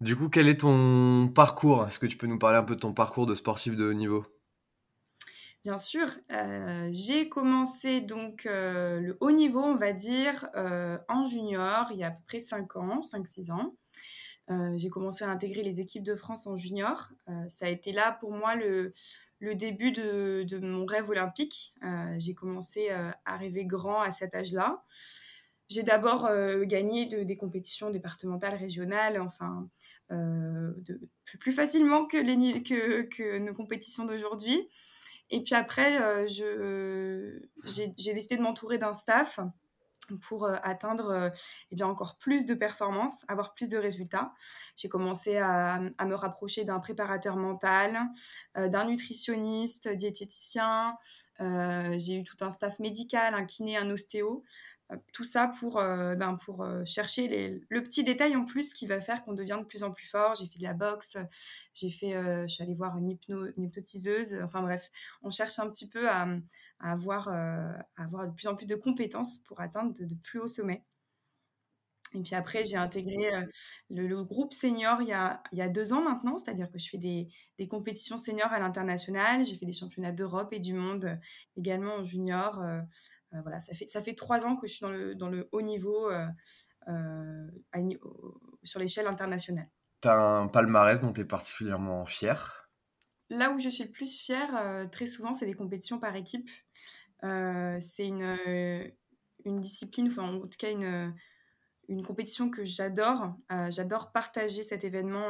Du 0.00 0.16
coup, 0.16 0.28
quel 0.28 0.48
est 0.48 0.60
ton 0.60 1.28
parcours? 1.28 1.86
Est-ce 1.86 1.98
que 1.98 2.06
tu 2.06 2.16
peux 2.16 2.26
nous 2.26 2.38
parler 2.38 2.58
un 2.58 2.64
peu 2.64 2.74
de 2.74 2.80
ton 2.80 2.92
parcours 2.92 3.26
de 3.26 3.34
sportif 3.34 3.76
de 3.76 3.86
haut 3.86 3.94
niveau? 3.94 4.26
Bien 5.64 5.78
sûr, 5.78 6.08
euh, 6.30 6.88
j'ai 6.90 7.30
commencé 7.30 8.02
donc 8.02 8.44
euh, 8.44 9.00
le 9.00 9.16
haut 9.20 9.30
niveau, 9.30 9.62
on 9.62 9.76
va 9.76 9.94
dire, 9.94 10.46
euh, 10.56 10.98
en 11.08 11.24
junior, 11.24 11.86
il 11.90 11.96
y 11.96 12.04
a 12.04 12.08
à 12.08 12.10
peu 12.10 12.22
près 12.26 12.38
5 12.38 12.76
ans, 12.76 13.00
5-6 13.00 13.50
ans. 13.50 13.74
j'ai 14.76 14.90
commencé 14.90 15.24
à 15.24 15.30
intégrer 15.30 15.62
les 15.62 15.80
équipes 15.80 16.02
de 16.02 16.16
France 16.16 16.46
en 16.46 16.56
junior. 16.58 17.08
ça 17.48 17.64
a 17.64 17.70
été 17.70 17.92
là 17.92 18.12
pour 18.20 18.30
moi 18.32 18.56
le, 18.56 18.92
début 19.40 19.90
de, 19.90 20.58
mon 20.58 20.84
rêve 20.84 21.08
olympique. 21.08 21.74
j'ai 22.18 22.34
commencé 22.34 22.90
à 22.90 23.36
rêver 23.38 23.64
grand 23.64 24.02
à 24.02 24.10
cet 24.10 24.34
âge-là. 24.34 24.84
J'ai 25.70 25.82
d'abord 25.82 26.28
gagné 26.64 27.06
des 27.06 27.36
compétitions 27.36 27.88
départementales, 27.88 28.54
régionales, 28.54 29.18
enfin, 29.18 29.66
plus, 31.40 31.52
facilement 31.52 32.04
que, 32.04 33.38
nos 33.38 33.54
compétitions 33.54 34.04
d'aujourd'hui. 34.04 34.68
Et 35.30 35.42
puis 35.42 35.54
après, 35.54 36.00
euh, 36.00 37.38
j'ai 37.64 38.14
décidé 38.14 38.36
de 38.36 38.42
m'entourer 38.42 38.78
d'un 38.78 38.92
staff 38.92 39.40
pour 40.20 40.46
atteindre 40.46 41.32
eh 41.70 41.76
bien, 41.76 41.86
encore 41.86 42.18
plus 42.18 42.44
de 42.44 42.52
performances, 42.52 43.24
avoir 43.26 43.54
plus 43.54 43.70
de 43.70 43.78
résultats. 43.78 44.34
J'ai 44.76 44.90
commencé 44.90 45.38
à, 45.38 45.80
me 45.80 46.14
rapprocher 46.14 46.64
d'un 46.66 46.78
préparateur 46.78 47.36
mental, 47.36 47.98
d'un 48.54 48.84
nutritionniste, 48.84 49.88
diététicien. 49.88 50.98
j'ai 51.40 52.16
eu 52.16 52.22
tout 52.22 52.36
un 52.42 52.50
staff 52.50 52.80
médical, 52.80 53.34
un 53.34 53.46
kiné, 53.46 53.78
un 53.78 53.88
ostéo. 53.88 54.44
Tout 55.12 55.24
ça 55.24 55.50
pour, 55.58 55.74
ben, 55.74 56.36
pour 56.44 56.66
chercher 56.84 57.60
le 57.68 57.82
petit 57.82 58.04
détail 58.04 58.36
en 58.36 58.44
plus 58.44 58.74
qui 58.74 58.86
va 58.86 59.00
faire 59.00 59.22
qu'on 59.22 59.32
devient 59.32 59.58
de 59.60 59.66
plus 59.66 59.82
en 59.82 59.90
plus 59.90 60.06
fort. 60.06 60.34
J'ai 60.34 60.46
fait 60.46 60.58
de 60.58 60.64
la 60.64 60.74
boxe, 60.74 61.16
j'ai 61.72 61.90
fait, 61.90 62.12
je 62.12 62.46
suis 62.46 62.62
allée 62.62 62.74
voir 62.74 62.96
une, 62.98 63.16
une 63.28 63.64
hypnotiseuse. 63.64 64.38
Enfin 64.42 64.62
bref, 64.62 64.90
on 65.22 65.30
cherche 65.30 65.58
un 65.58 65.68
petit 65.70 65.88
peu 65.88 66.08
à, 66.08 66.28
à 66.80 66.92
avoir, 66.92 67.28
euh, 67.28 67.72
avoir 67.96 68.26
de 68.26 68.32
plus 68.32 68.46
en 68.46 68.54
plus 68.54 68.66
de 68.66 68.74
compétences 68.74 69.38
pour 69.38 69.60
atteindre 69.60 69.94
de, 69.94 70.14
plus 70.22 70.40
hauts 70.40 70.48
sommets. 70.48 70.84
Et 72.14 72.20
puis 72.20 72.36
après, 72.36 72.64
j'ai 72.64 72.76
intégré 72.76 73.34
euh, 73.34 73.44
le, 73.90 74.22
groupe 74.22 74.52
senior 74.52 75.02
il 75.02 75.08
y, 75.08 75.12
a, 75.12 75.42
il 75.50 75.58
y 75.58 75.62
a 75.62 75.68
deux 75.68 75.92
ans 75.92 76.02
maintenant, 76.02 76.38
c'est-à-dire 76.38 76.70
que 76.70 76.78
je 76.78 76.88
fais 76.88 76.98
des, 76.98 77.28
des 77.58 77.66
compétitions 77.66 78.16
seniors 78.16 78.52
à 78.52 78.60
l'international, 78.60 79.44
j'ai 79.44 79.56
fait 79.56 79.66
des 79.66 79.72
championnats 79.72 80.12
d'Europe 80.12 80.52
et 80.52 80.60
du 80.60 80.74
monde 80.74 81.06
euh, 81.06 81.16
également 81.56 81.94
en 81.96 82.04
junior. 82.04 82.62
Voilà, 83.42 83.60
ça 83.60 83.74
fait, 83.74 83.86
ça 83.86 84.00
fait 84.02 84.14
trois 84.14 84.44
ans 84.44 84.56
que 84.56 84.66
je 84.66 84.74
suis 84.74 84.82
dans 84.82 84.90
le, 84.90 85.14
dans 85.14 85.28
le 85.28 85.48
haut 85.52 85.62
niveau 85.62 86.10
sur 88.62 88.80
l'échelle 88.80 89.06
internationale. 89.06 89.68
Tu 90.00 90.08
as 90.08 90.20
un 90.20 90.48
palmarès 90.48 91.00
dont 91.00 91.12
tu 91.12 91.22
es 91.22 91.24
particulièrement 91.24 92.04
fier 92.04 92.64
Là 93.30 93.50
où 93.50 93.58
je 93.58 93.68
suis 93.68 93.84
le 93.84 93.90
plus 93.90 94.18
fière, 94.18 94.54
euh, 94.56 94.86
très 94.86 95.06
souvent, 95.06 95.32
c'est 95.32 95.46
des 95.46 95.54
compétitions 95.54 95.98
par 95.98 96.14
équipe. 96.14 96.48
Euh, 97.24 97.78
c'est 97.80 98.06
une, 98.06 98.22
euh, 98.22 98.86
une 99.44 99.60
discipline, 99.60 100.08
enfin, 100.08 100.24
en 100.24 100.40
tout 100.40 100.58
cas 100.58 100.70
une, 100.70 101.14
une 101.88 102.04
compétition 102.04 102.50
que 102.50 102.64
j'adore. 102.64 103.34
j'adore 103.68 104.12
partager 104.12 104.62
cet 104.62 104.84
événement 104.84 105.28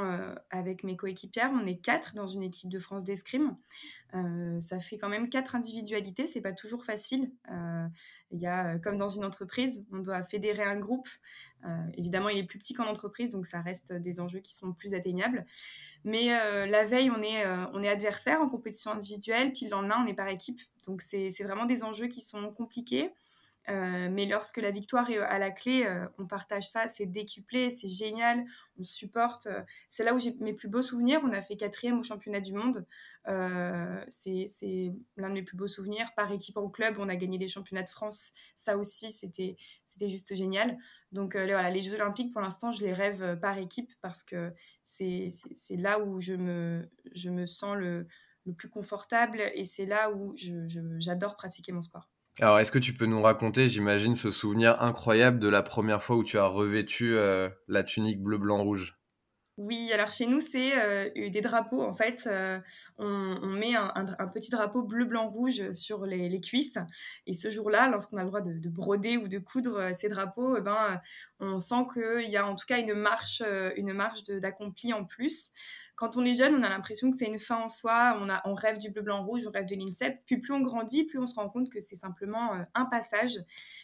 avec 0.51 0.85
mes 0.85 0.97
coéquipières. 0.97 1.51
On 1.53 1.67
est 1.67 1.79
quatre 1.79 2.15
dans 2.15 2.27
une 2.27 2.43
équipe 2.43 2.71
de 2.71 2.79
France 2.79 3.05
d'escrime. 3.05 3.57
ça 4.61 4.81
fait 4.81 4.97
quand 4.97 5.09
même 5.09 5.29
quatre 5.29 5.55
individualités. 5.55 6.27
C'est 6.27 6.41
pas 6.41 6.53
toujours 6.53 6.85
facile. 6.85 7.33
Il 8.31 8.41
y 8.41 8.47
a, 8.47 8.79
comme 8.79 8.97
dans 8.97 9.09
une 9.09 9.25
entreprise, 9.25 9.87
on 9.93 9.99
doit 9.99 10.23
fédérer 10.23 10.65
un 10.65 10.77
groupe. 10.77 11.09
évidemment, 11.97 12.29
il 12.29 12.39
est 12.39 12.47
plus 12.47 12.59
petit 12.59 12.75
qu'en 12.75 12.87
entreprise, 12.87 13.31
donc 13.31 13.47
ça 13.47 13.61
reste 13.61 13.93
des 13.93 14.21
enjeux 14.21 14.41
qui 14.41 14.55
sont 14.55 14.73
plus 14.73 14.95
atteignables. 14.95 15.47
Mais 16.05 16.35
euh, 16.35 16.67
la 16.67 16.85
veille, 16.85 17.11
on 17.11 17.23
est, 17.23 17.45
euh, 17.45 17.67
on 17.73 17.83
est 17.83 17.89
adversaire 17.89 18.41
en 18.41 18.49
compétition 18.49 18.91
individuelle, 18.91 19.53
puis 19.53 19.65
le 19.65 19.71
lendemain, 19.71 19.97
on 20.05 20.07
est 20.07 20.15
par 20.15 20.29
équipe. 20.29 20.61
Donc, 20.87 21.01
c'est 21.01 21.31
vraiment 21.43 21.65
des 21.65 21.83
enjeux 21.83 22.09
qui 22.09 22.21
sont 22.21 22.51
compliqués. 22.53 23.11
Euh, 23.71 24.09
mais 24.11 24.27
lorsque 24.27 24.59
la 24.59 24.71
victoire 24.71 25.09
est 25.11 25.19
à 25.19 25.39
la 25.39 25.51
clé, 25.51 25.87
on 26.19 26.27
partage 26.27 26.69
ça, 26.69 26.87
c'est 26.87 27.07
décuplé, 27.07 27.71
c'est 27.71 27.89
génial, 27.89 28.45
on 28.79 28.83
supporte. 28.83 29.49
c'est 29.89 30.05
là 30.05 30.15
où 30.15 30.19
j'ai 30.19 30.35
mes 30.41 30.53
plus 30.53 30.69
beaux 30.69 30.83
souvenirs. 30.83 31.21
On 31.25 31.33
a 31.33 31.41
fait 31.41 31.57
quatrième 31.57 31.99
au 31.99 32.03
championnat 32.03 32.41
du 32.41 32.53
monde. 32.53 32.87
c'est 34.09 34.93
l'un 35.17 35.29
de 35.29 35.35
mes 35.35 35.43
plus 35.43 35.57
beaux 35.57 35.67
souvenirs. 35.67 36.15
Par 36.17 36.31
équipe 36.33 36.57
en 36.57 36.69
club, 36.69 36.97
on 36.99 37.09
a 37.09 37.17
gagné 37.17 37.39
les 37.39 37.49
championnats 37.49 37.83
de 37.83 37.91
France. 37.91 38.33
Ça 38.55 38.77
aussi, 38.77 39.11
c'était 39.11 39.57
juste 40.09 40.35
génial. 40.35 40.77
Donc 41.13 41.37
voilà, 41.37 41.71
les 41.71 41.81
Jeux 41.81 41.95
olympiques, 41.95 42.33
pour 42.33 42.43
l'instant, 42.43 42.73
je 42.73 42.85
les 42.85 42.93
rêve 42.93 43.39
par 43.41 43.59
équipe 43.59 43.93
parce 44.03 44.23
que 44.23 44.53
c'est 44.85 45.31
là 45.71 46.01
où 46.01 46.21
je 46.21 46.35
me, 46.35 47.47
sens 47.47 47.77
le 47.77 48.07
plus 48.57 48.69
confortable 48.69 49.51
et 49.55 49.65
c'est 49.65 49.87
là 49.87 50.11
où 50.11 50.35
j'adore 50.37 51.37
pratiquer 51.37 51.73
mon 51.73 51.83
sport. 51.83 52.14
Alors, 52.41 52.59
est-ce 52.59 52.73
que 52.73 52.81
tu 52.81 52.93
peux 52.93 53.07
nous 53.07 53.23
raconter, 53.23 53.69
j'imagine, 53.69 54.17
ce 54.17 54.33
souvenir 54.33 54.83
incroyable 54.83 55.39
de 55.39 55.49
la 55.49 55.63
première 55.63 56.03
fois 56.03 56.17
où 56.17 56.25
tu 56.25 56.37
as 56.37 56.47
revêtu 56.47 57.17
euh, 57.17 57.49
la 57.69 57.85
tunique 57.85 58.21
bleu, 58.21 58.39
blanc, 58.39 58.61
rouge? 58.65 58.99
Oui, 59.57 59.93
alors 59.93 60.11
chez 60.11 60.27
nous, 60.27 60.41
c'est 60.41 60.77
euh, 60.77 61.31
des 61.31 61.41
drapeaux. 61.41 61.81
En 61.81 61.95
fait, 61.95 62.25
euh, 62.27 62.59
on, 62.99 63.47
met 63.47 63.77
un, 63.77 63.93
petit 64.35 64.51
drapeau 64.51 64.83
bleu, 64.83 65.05
blanc, 65.05 65.29
rouge 65.29 65.71
sur 65.71 66.07
les, 66.07 66.41
cuisses. 66.41 66.79
Et 67.29 67.35
ce 67.35 67.51
jour-là, 67.51 67.89
lorsqu'on 67.89 68.17
a 68.17 68.23
le 68.25 68.27
droit 68.27 68.41
de, 68.41 68.69
broder 68.69 69.17
ou 69.17 69.29
de 69.29 69.39
coudre 69.39 69.95
ces 69.95 70.09
drapeaux, 70.09 70.57
eh 70.57 70.61
ben, 70.61 71.01
on 71.39 71.61
sent 71.61 71.87
qu'il 71.95 72.29
y 72.29 72.37
a 72.37 72.45
en 72.45 72.57
tout 72.57 72.67
cas 72.67 72.81
une 72.81 72.95
marche, 72.95 73.45
une 73.77 73.93
marche 73.93 74.25
d'accompli 74.25 74.93
en 74.93 75.05
plus 75.05 75.53
quand 75.97 76.17
on 76.17 76.25
est 76.25 76.35
jeune, 76.35 76.57
on 76.57 76.63
a 76.63 76.69
l'impression 76.69 77.11
que 77.11 77.17
c'est 77.17 77.27
une 77.27 77.39
fin 77.39 77.57
en 77.57 77.69
soi, 77.69 78.21
on, 78.45 78.55
rêve 78.55 78.79
du 78.79 78.91
bleu, 78.91 79.03
blanc, 79.03 79.25
rouge, 79.25 79.47
on 79.47 79.51
rêve 79.51 79.67
de 79.67 79.77
l'INSEP. 79.77 80.21
Puis 80.27 80.39
plus 80.39 80.53
on 80.53 80.61
grandit, 80.61 81.05
plus 81.05 81.19
on 81.21 81.27
se 81.27 81.37
rend 81.37 81.49
compte 81.49 81.71
que 81.71 81.81
c'est 81.81 81.95
simplement 81.95 82.55
euh, 82.55 82.63
un 82.75 82.85
passage. 82.87 83.39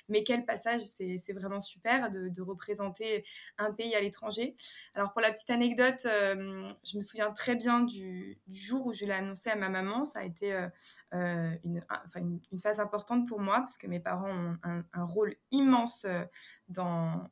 Mais 0.09 0.25
quel 0.25 0.45
passage 0.45 0.83
C'est 0.83 1.33
vraiment 1.33 1.61
super 1.61 2.11
de, 2.11 2.40
représenter 2.40 3.25
un 3.59 3.71
pays 3.71 3.95
à 3.95 4.00
l'étranger. 4.00 4.57
Alors 4.95 5.12
pour 5.12 5.21
la 5.21 5.31
petite 5.31 5.50
anecdote, 5.50 6.07
euh, 6.07 6.67
je 6.85 6.97
me 6.97 7.02
souviens 7.02 7.31
très 7.33 7.55
bien 7.55 7.81
du, 7.81 8.38
jour 8.49 8.87
où 8.87 8.93
je 8.93 9.05
l'ai 9.05 9.12
annoncé 9.12 9.50
à 9.50 9.57
ma 9.57 9.69
maman. 9.69 10.05
Ça 10.05 10.21
a 10.21 10.25
été 10.25 10.69
euh, 11.14 11.55
une, 11.64 11.83
phase 12.61 12.81
importante 12.81 13.29
pour 13.29 13.40
moi 13.40 13.61
parce 13.61 13.76
que 13.76 13.87
mes 13.87 14.00
parents 14.00 14.31
ont 14.31 14.57
un, 14.64 15.05
rôle 15.05 15.37
immense 15.50 16.07
dans 16.69 17.31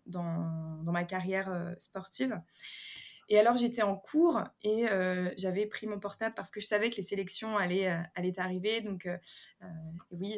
ma 0.84 1.04
carrière 1.04 1.74
sportive. 1.78 2.40
Et 3.30 3.38
alors, 3.38 3.58
j'étais 3.58 3.82
en 3.82 3.94
cours 3.94 4.42
et 4.62 4.88
euh, 4.88 5.30
j'avais 5.36 5.66
pris 5.66 5.86
mon 5.86 6.00
portable 6.00 6.34
parce 6.34 6.50
que 6.50 6.60
je 6.60 6.66
savais 6.66 6.88
que 6.88 6.96
les 6.96 7.02
sélections 7.02 7.58
allaient, 7.58 7.88
euh, 7.88 8.00
allaient 8.14 8.38
arriver. 8.38 8.80
Donc, 8.80 9.06
euh, 9.06 9.16
oui, 10.10 10.34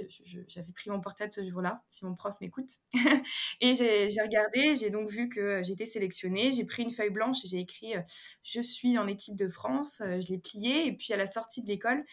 j'avais 0.49 0.73
pris 0.73 0.91
mon 0.91 1.01
portable 1.01 1.33
ce 1.33 1.49
jour-là, 1.49 1.85
si 1.89 2.05
mon 2.05 2.17
prof 2.17 2.41
m'écoute. 2.41 2.71
et 3.61 3.75
j'ai 3.75 4.23
regardé, 4.23 4.75
j'ai 4.75 4.91
donc 4.91 5.09
vu 5.09 5.29
que 5.29 5.63
j'étais 5.63 5.87
sélectionnée. 5.87 6.53
J'ai 6.53 6.65
pris 6.65 6.83
une 6.83 6.91
feuille 6.91 7.11
blanche 7.11 7.45
et 7.45 7.49
j'ai 7.49 7.59
écrit 7.59 7.95
Je 8.43 8.61
suis 8.61 8.99
en 8.99 9.07
équipe 9.07 9.37
de 9.37 9.49
France. 9.49 10.03
Je 10.05 10.27
l'ai 10.29 10.39
pliée. 10.39 10.87
Et 10.87 10.93
puis, 10.93 11.13
à 11.13 11.17
la 11.17 11.27
sortie 11.27 11.63
de 11.63 11.69
l'école, 11.69 12.05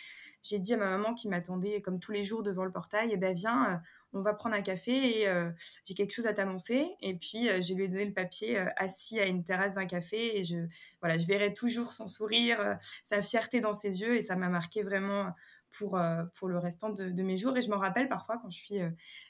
j'ai 0.43 0.59
dit 0.59 0.75
à 0.75 0.77
ma 0.77 0.89
maman 0.89 1.15
qui 1.15 1.27
m'attendait 1.27 1.81
comme 1.81 1.99
tous 1.99 2.11
les 2.11 2.23
jours 2.23 2.43
devant 2.43 2.63
le 2.63 2.71
portail, 2.71 3.09
eh 3.11 3.17
ben 3.17 3.33
viens, 3.33 3.81
on 4.13 4.21
va 4.21 4.33
prendre 4.33 4.55
un 4.55 4.61
café 4.61 5.21
et 5.21 5.27
euh, 5.27 5.49
j'ai 5.85 5.93
quelque 5.93 6.13
chose 6.13 6.27
à 6.27 6.33
t'annoncer. 6.33 6.87
Et 7.01 7.13
puis, 7.13 7.49
euh, 7.49 7.61
je 7.61 7.73
lui 7.73 7.85
ai 7.85 7.87
donné 7.87 8.05
le 8.05 8.13
papier 8.13 8.57
euh, 8.57 8.65
assis 8.77 9.19
à 9.19 9.25
une 9.25 9.43
terrasse 9.43 9.75
d'un 9.75 9.85
café 9.85 10.37
et 10.37 10.43
je, 10.43 10.57
voilà, 11.01 11.17
je 11.17 11.25
verrai 11.25 11.53
toujours 11.53 11.93
son 11.93 12.07
sourire, 12.07 12.77
sa 13.03 13.21
fierté 13.21 13.59
dans 13.59 13.73
ses 13.73 14.01
yeux 14.01 14.15
et 14.15 14.21
ça 14.21 14.35
m'a 14.35 14.49
marqué 14.49 14.83
vraiment 14.83 15.33
pour, 15.77 15.99
pour 16.35 16.47
le 16.47 16.57
restant 16.57 16.89
de, 16.89 17.23
mes 17.23 17.37
jours. 17.37 17.55
Et 17.57 17.61
je 17.61 17.69
m'en 17.69 17.77
rappelle 17.77 18.07
parfois 18.07 18.37
quand 18.41 18.49
je 18.49 18.57
suis, 18.57 18.79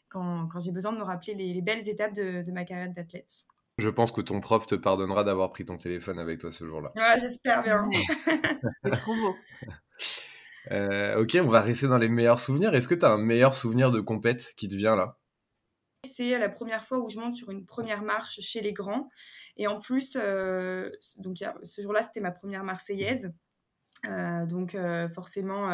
quand, 0.09 0.47
quand 0.47 0.59
j'ai 0.59 0.71
besoin 0.71 0.93
de 0.93 0.97
me 0.97 1.03
rappeler 1.03 1.33
les, 1.33 1.61
belles 1.61 1.87
étapes 1.89 2.13
de, 2.13 2.43
de 2.43 2.51
ma 2.51 2.63
carrière 2.63 2.89
d'athlète. 2.93 3.47
Je 3.77 3.89
pense 3.89 4.11
que 4.11 4.21
ton 4.21 4.39
prof 4.39 4.65
te 4.65 4.75
pardonnera 4.75 5.23
d'avoir 5.23 5.51
pris 5.51 5.65
ton 5.65 5.77
téléphone 5.77 6.17
avec 6.17 6.39
toi 6.39 6.51
ce 6.51 6.65
jour-là. 6.65 6.91
Ouais, 6.95 7.19
j'espère 7.19 7.61
bien. 7.61 7.87
C'est 8.83 8.91
trop 8.91 9.15
beau. 9.15 9.35
Euh, 10.71 11.21
ok, 11.21 11.37
on 11.41 11.47
va 11.47 11.61
rester 11.61 11.87
dans 11.87 11.97
les 11.97 12.09
meilleurs 12.09 12.39
souvenirs. 12.39 12.73
Est-ce 12.73 12.87
que 12.87 12.95
tu 12.95 13.05
as 13.05 13.11
un 13.11 13.17
meilleur 13.17 13.55
souvenir 13.55 13.91
de 13.91 13.99
compète 13.99 14.53
qui 14.55 14.67
te 14.67 14.75
vient 14.75 14.95
là? 14.95 15.17
C'est 16.05 16.37
la 16.37 16.49
première 16.49 16.85
fois 16.85 16.99
où 16.99 17.09
je 17.09 17.19
monte 17.19 17.35
sur 17.35 17.51
une 17.51 17.65
première 17.65 18.01
marche 18.01 18.39
chez 18.41 18.61
les 18.61 18.73
grands. 18.73 19.09
Et 19.57 19.67
en 19.67 19.79
plus, 19.79 20.17
euh, 20.19 20.89
donc, 21.17 21.37
ce 21.63 21.81
jour-là, 21.81 22.03
c'était 22.03 22.21
ma 22.21 22.31
première 22.31 22.63
Marseillaise. 22.63 23.33
Euh, 24.05 24.45
donc 24.45 24.75
euh, 24.75 25.09
forcément 25.09 25.71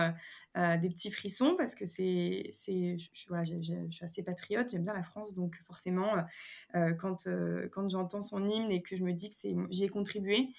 euh, 0.55 0.77
des 0.77 0.89
petits 0.89 1.11
frissons 1.11 1.55
parce 1.57 1.75
que 1.75 1.85
c'est 1.85 2.47
c'est 2.51 2.97
je, 2.97 3.09
suis 3.89 4.05
assez 4.05 4.23
patriote 4.23 4.69
j'aime 4.69 4.83
bien 4.83 4.93
la 4.93 5.03
France 5.03 5.35
donc 5.35 5.59
forcément 5.67 6.15
quand 6.99 7.27
quand 7.71 7.89
j'entends 7.89 8.21
son 8.21 8.47
hymne 8.47 8.71
et 8.71 8.81
que 8.81 8.95
je 8.95 9.03
me 9.03 9.11
dis 9.11 9.29
que 9.29 9.35
c'est 9.35 9.55
j'y 9.69 9.83
ai 9.83 9.89
contribué 9.89 10.49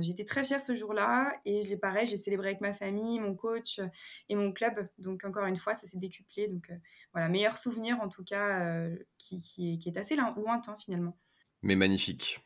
j'étais 0.00 0.24
très 0.24 0.44
fière 0.44 0.60
ce 0.60 0.74
jour-là 0.74 1.32
et 1.46 1.62
j'ai 1.62 1.78
pareil 1.78 2.06
j'ai 2.06 2.18
célébré 2.18 2.48
avec 2.48 2.60
ma 2.60 2.74
famille 2.74 3.18
mon 3.18 3.34
coach 3.34 3.80
et 4.28 4.34
mon 4.34 4.52
club. 4.52 4.88
Donc 4.98 5.24
encore 5.24 5.46
une 5.46 5.56
fois 5.56 5.74
ça 5.74 5.86
s'est 5.86 5.98
décuplé. 5.98 6.48
Donc 6.48 6.70
voilà 7.12 7.28
meilleur 7.28 7.56
souvenir 7.56 7.98
en 8.00 8.08
tout 8.08 8.24
cas 8.24 8.88
qui, 9.16 9.40
qui, 9.40 9.74
est, 9.74 9.78
qui 9.78 9.88
est 9.88 9.96
assez 9.96 10.16
lointain 10.16 10.76
finalement. 10.76 11.16
Mais 11.62 11.76
magnifique. 11.76 12.40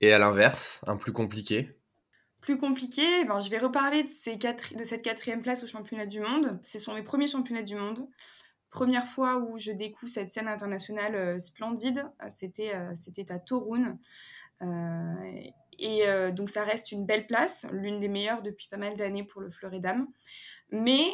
Et 0.00 0.12
à 0.12 0.18
l'inverse 0.18 0.80
un 0.86 0.96
plus 0.96 1.12
compliqué? 1.12 1.78
Plus 2.48 2.56
compliqué, 2.56 3.26
ben, 3.26 3.40
je 3.40 3.50
vais 3.50 3.58
reparler 3.58 4.04
de, 4.04 4.08
cette 4.08 5.02
quatrième 5.02 5.42
place 5.42 5.62
au 5.64 5.66
championnat 5.66 6.06
du 6.06 6.20
monde. 6.20 6.58
Ce 6.62 6.78
sont 6.78 6.94
mes 6.94 7.02
premiers 7.02 7.26
championnats 7.26 7.62
du 7.62 7.76
monde. 7.76 8.08
Première 8.70 9.06
fois 9.06 9.36
où 9.36 9.58
je 9.58 9.70
découvre 9.70 10.10
cette 10.10 10.30
scène 10.30 10.48
internationale 10.48 11.14
euh, 11.14 11.38
splendide, 11.40 12.10
euh, 12.22 12.26
c'était 12.30 12.74
euh, 12.74 12.94
c'était 12.96 13.30
à 13.30 13.38
Torun. 13.38 13.98
et 15.78 16.06
donc 16.32 16.48
ça 16.48 16.64
reste 16.64 16.90
une 16.90 17.04
belle 17.04 17.26
place, 17.26 17.66
l'une 17.70 18.00
des 18.00 18.08
meilleures 18.08 18.40
depuis 18.40 18.68
pas 18.70 18.78
mal 18.78 18.96
d'années 18.96 19.24
pour 19.24 19.42
le 19.42 19.50
fleuret 19.50 19.80
d'âme. 19.80 20.06
Mais 20.70 21.04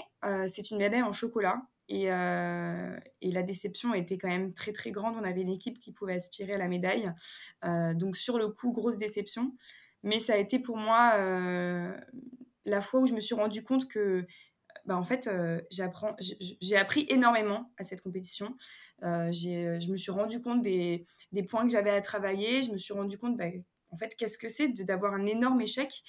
c'est 0.46 0.70
une 0.70 0.78
médaille 0.78 1.02
en 1.02 1.12
chocolat. 1.12 1.62
Et, 1.88 2.04
et, 2.04 3.32
la 3.32 3.42
déception 3.42 3.92
était 3.92 4.18
quand 4.18 4.28
même 4.28 4.54
très 4.54 4.72
très 4.72 4.92
grande. 4.92 5.16
On 5.20 5.24
avait 5.24 5.42
une 5.42 5.52
équipe 5.52 5.80
qui 5.80 5.92
pouvait 5.92 6.14
aspirer 6.14 6.52
à 6.54 6.58
la 6.58 6.68
médaille. 6.68 7.12
donc 7.94 8.16
sur 8.16 8.38
le 8.38 8.48
coup, 8.48 8.72
grosse 8.72 8.98
déception. 8.98 9.52
Mais 10.04 10.20
ça 10.20 10.34
a 10.34 10.36
été 10.36 10.58
pour 10.58 10.76
moi 10.76 11.12
euh, 11.16 11.90
la 12.66 12.82
fois 12.82 13.00
où 13.00 13.06
je 13.06 13.14
me 13.14 13.20
suis 13.20 13.34
rendu 13.34 13.64
compte 13.64 13.88
que 13.88 14.26
bah, 14.84 14.98
en 14.98 15.02
fait, 15.02 15.30
j'ai 15.70 16.76
appris 16.76 17.06
énormément 17.08 17.72
à 17.78 17.84
cette 17.84 18.02
compétition. 18.02 18.54
je 19.00 19.90
me 19.90 19.96
suis 19.96 20.12
rendu 20.12 20.40
compte 20.42 20.60
des, 20.60 21.06
points 21.48 21.64
que 21.64 21.72
j'avais 21.72 21.90
à 21.90 22.02
travailler. 22.02 22.60
Je 22.60 22.70
me 22.70 22.76
suis 22.76 22.92
rendu 22.92 23.16
compte, 23.16 23.38
bah, 23.38 23.46
en 23.90 23.96
fait, 23.96 24.14
qu'est-ce 24.14 24.36
que 24.36 24.50
c'est 24.50 24.68
d'avoir 24.84 25.14
un 25.14 25.24
énorme 25.24 25.62
échec 25.62 26.02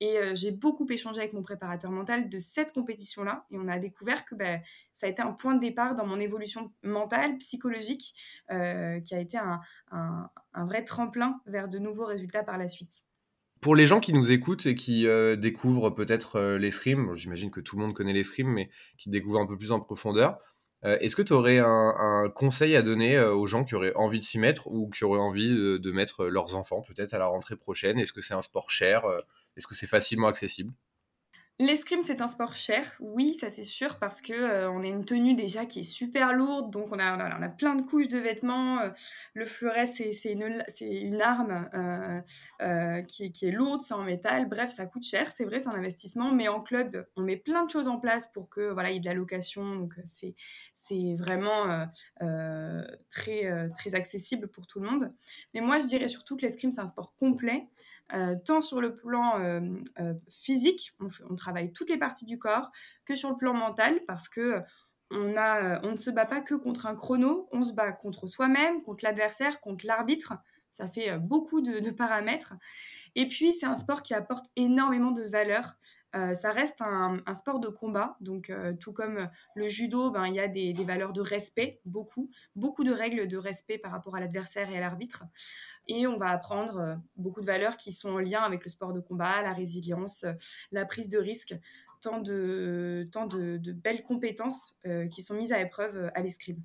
Et 0.00 0.16
j'ai 0.32 0.50
beaucoup 0.50 0.86
échangé 0.88 1.20
avec 1.20 1.34
mon 1.34 1.42
préparateur 1.42 1.90
mental 1.90 2.30
de 2.30 2.38
cette 2.38 2.72
compétition-là. 2.72 3.44
Et 3.50 3.58
on 3.58 3.68
a 3.68 3.78
découvert 3.78 4.24
que 4.24 4.34
bah, 4.34 4.60
ça 4.94 5.08
a 5.08 5.10
été 5.10 5.20
un 5.20 5.32
point 5.32 5.54
de 5.54 5.60
départ 5.60 5.94
dans 5.94 6.06
mon 6.06 6.18
évolution 6.18 6.72
mentale, 6.82 7.36
psychologique, 7.36 8.14
qui 8.48 9.14
a 9.14 9.20
été 9.20 9.36
un, 9.36 10.30
vrai 10.54 10.84
tremplin 10.84 11.38
vers 11.44 11.68
de 11.68 11.78
nouveaux 11.78 12.06
résultats 12.06 12.44
par 12.44 12.56
la 12.56 12.68
suite. 12.68 13.11
Pour 13.62 13.76
les 13.76 13.86
gens 13.86 14.00
qui 14.00 14.12
nous 14.12 14.32
écoutent 14.32 14.66
et 14.66 14.74
qui 14.74 15.06
euh, 15.06 15.36
découvrent 15.36 15.90
peut-être 15.90 16.34
euh, 16.34 16.58
l'escrime, 16.58 17.14
j'imagine 17.14 17.52
que 17.52 17.60
tout 17.60 17.76
le 17.76 17.82
monde 17.82 17.94
connaît 17.94 18.12
l'escrime, 18.12 18.48
mais 18.48 18.68
qui 18.98 19.08
découvrent 19.08 19.38
un 19.38 19.46
peu 19.46 19.56
plus 19.56 19.70
en 19.70 19.78
profondeur, 19.78 20.38
euh, 20.84 20.98
est-ce 20.98 21.14
que 21.14 21.22
tu 21.22 21.32
aurais 21.32 21.58
un, 21.58 22.28
conseil 22.34 22.74
à 22.74 22.82
donner 22.82 23.16
aux 23.20 23.46
gens 23.46 23.62
qui 23.62 23.76
auraient 23.76 23.94
envie 23.94 24.18
de 24.18 24.24
s'y 24.24 24.40
mettre 24.40 24.66
ou 24.66 24.90
qui 24.90 25.04
auraient 25.04 25.20
envie 25.20 25.48
de 25.48 25.92
mettre 25.92 26.26
leurs 26.26 26.56
enfants 26.56 26.82
peut-être 26.82 27.14
à 27.14 27.18
la 27.18 27.26
rentrée 27.26 27.54
prochaine? 27.54 28.00
Est-ce 28.00 28.12
que 28.12 28.20
c'est 28.20 28.34
un 28.34 28.42
sport 28.42 28.68
cher 28.68 29.04
Est-ce 29.56 29.68
que 29.68 29.76
c'est 29.76 29.86
facilement 29.86 30.26
accessible? 30.26 30.72
L'escrime, 31.58 32.02
c'est 32.02 32.22
un 32.22 32.28
sport 32.28 32.56
cher, 32.56 32.96
oui, 32.98 33.34
ça 33.34 33.50
c'est 33.50 33.62
sûr, 33.62 33.98
parce 33.98 34.22
que 34.22 34.32
euh, 34.32 34.70
on 34.70 34.82
a 34.82 34.86
une 34.86 35.04
tenue 35.04 35.34
déjà 35.34 35.66
qui 35.66 35.80
est 35.80 35.84
super 35.84 36.32
lourde, 36.32 36.72
donc 36.72 36.88
on 36.90 36.98
a, 36.98 37.14
on 37.14 37.42
a, 37.42 37.48
plein 37.50 37.76
de 37.76 37.82
couches 37.82 38.08
de 38.08 38.18
vêtements. 38.18 38.80
Euh, 38.80 38.88
le 39.34 39.44
fleuret, 39.44 39.84
c'est 39.84 40.12
une, 40.24 40.64
une 40.80 41.20
arme 41.20 41.68
euh, 42.62 43.02
qui, 43.02 43.32
qui, 43.32 43.46
est 43.46 43.50
lourde, 43.50 43.82
c'est 43.82 43.94
en 43.94 44.02
métal. 44.02 44.48
Bref, 44.48 44.70
ça 44.70 44.86
coûte 44.86 45.04
cher, 45.04 45.30
c'est 45.30 45.44
vrai, 45.44 45.60
c'est 45.60 45.68
un 45.68 45.74
investissement, 45.74 46.32
mais 46.32 46.48
en 46.48 46.60
club, 46.60 47.06
on 47.16 47.22
met 47.22 47.36
plein 47.36 47.64
de 47.64 47.70
choses 47.70 47.86
en 47.86 47.98
place 47.98 48.28
pour 48.32 48.48
que 48.48 48.72
voilà, 48.72 48.90
il 48.90 48.94
y 48.94 48.96
ait 48.96 49.00
de 49.00 49.06
la 49.06 49.14
location, 49.14 49.76
donc 49.76 49.94
c'est 50.06 51.16
vraiment 51.16 51.86
très 53.10 53.70
très 53.78 53.94
accessible 53.94 54.48
pour 54.48 54.66
tout 54.66 54.80
le 54.80 54.88
monde. 54.90 55.12
Mais 55.54 55.60
moi, 55.60 55.78
je 55.78 55.86
dirais 55.86 56.08
surtout 56.08 56.36
que 56.36 56.42
l'escrime, 56.42 56.72
c'est 56.72 56.80
un 56.80 56.86
sport 56.86 57.14
complet. 57.14 57.68
Euh, 58.14 58.36
tant 58.44 58.60
sur 58.60 58.80
le 58.80 58.94
plan 58.94 59.40
euh, 59.40 59.60
euh, 60.00 60.14
physique, 60.30 60.92
on, 61.00 61.34
travaille 61.34 61.72
toutes 61.72 61.88
les 61.88 61.98
parties 61.98 62.26
du 62.26 62.38
corps, 62.38 62.70
que 63.06 63.14
sur 63.14 63.30
le 63.30 63.36
plan 63.36 63.54
mental, 63.54 64.00
parce 64.06 64.28
que 64.28 64.60
on, 65.10 65.28
ne 65.28 65.96
se 65.96 66.10
bat 66.10 66.26
pas 66.26 66.40
que 66.40 66.54
contre 66.54 66.86
un 66.86 66.94
chrono, 66.94 67.48
on 67.52 67.64
se 67.64 67.72
bat 67.72 67.92
contre 67.92 68.26
soi-même, 68.26 68.82
contre 68.82 69.04
l'adversaire, 69.04 69.60
contre 69.60 69.86
l'arbitre. 69.86 70.34
Ça 70.70 70.88
fait 70.88 71.18
beaucoup 71.18 71.60
de, 71.60 71.90
paramètres. 71.90 72.54
Et 73.14 73.28
puis, 73.28 73.52
c'est 73.52 73.66
un 73.66 73.76
sport 73.76 74.02
qui 74.02 74.14
apporte 74.14 74.46
énormément 74.56 75.10
de 75.10 75.22
valeur. 75.22 75.74
Ça 76.12 76.52
reste 76.52 76.82
un, 76.82 77.22
sport 77.34 77.58
de 77.58 77.68
combat, 77.68 78.16
donc 78.20 78.52
tout 78.80 78.92
comme 78.92 79.30
le 79.54 79.66
judo, 79.66 80.10
ben, 80.10 80.26
il 80.26 80.34
y 80.34 80.40
a 80.40 80.48
des, 80.48 80.72
des, 80.72 80.84
valeurs 80.84 81.12
de 81.12 81.20
respect, 81.20 81.80
beaucoup, 81.84 82.30
beaucoup 82.54 82.84
de 82.84 82.92
règles 82.92 83.28
de 83.28 83.36
respect 83.36 83.78
par 83.78 83.92
rapport 83.92 84.14
à 84.16 84.20
l'adversaire 84.20 84.70
et 84.70 84.76
à 84.76 84.80
l'arbitre. 84.80 85.24
Et 85.88 86.06
on 86.06 86.16
va 86.16 86.28
apprendre 86.28 86.78
euh, 86.78 86.94
beaucoup 87.16 87.40
de 87.40 87.46
valeurs 87.46 87.76
qui 87.76 87.92
sont 87.92 88.10
en 88.10 88.18
lien 88.18 88.42
avec 88.42 88.64
le 88.64 88.70
sport 88.70 88.92
de 88.92 89.00
combat, 89.00 89.42
la 89.42 89.52
résilience, 89.52 90.24
euh, 90.24 90.32
la 90.70 90.84
prise 90.84 91.08
de 91.08 91.18
risque, 91.18 91.54
tant 92.00 92.20
de, 92.20 93.08
tant 93.12 93.26
de, 93.26 93.58
belles 93.72 94.02
compétences 94.02 94.76
euh, 94.86 95.06
qui 95.08 95.22
sont 95.22 95.34
mises 95.34 95.52
à 95.52 95.60
épreuve 95.60 96.10
à 96.14 96.20
l'escrime. 96.22 96.58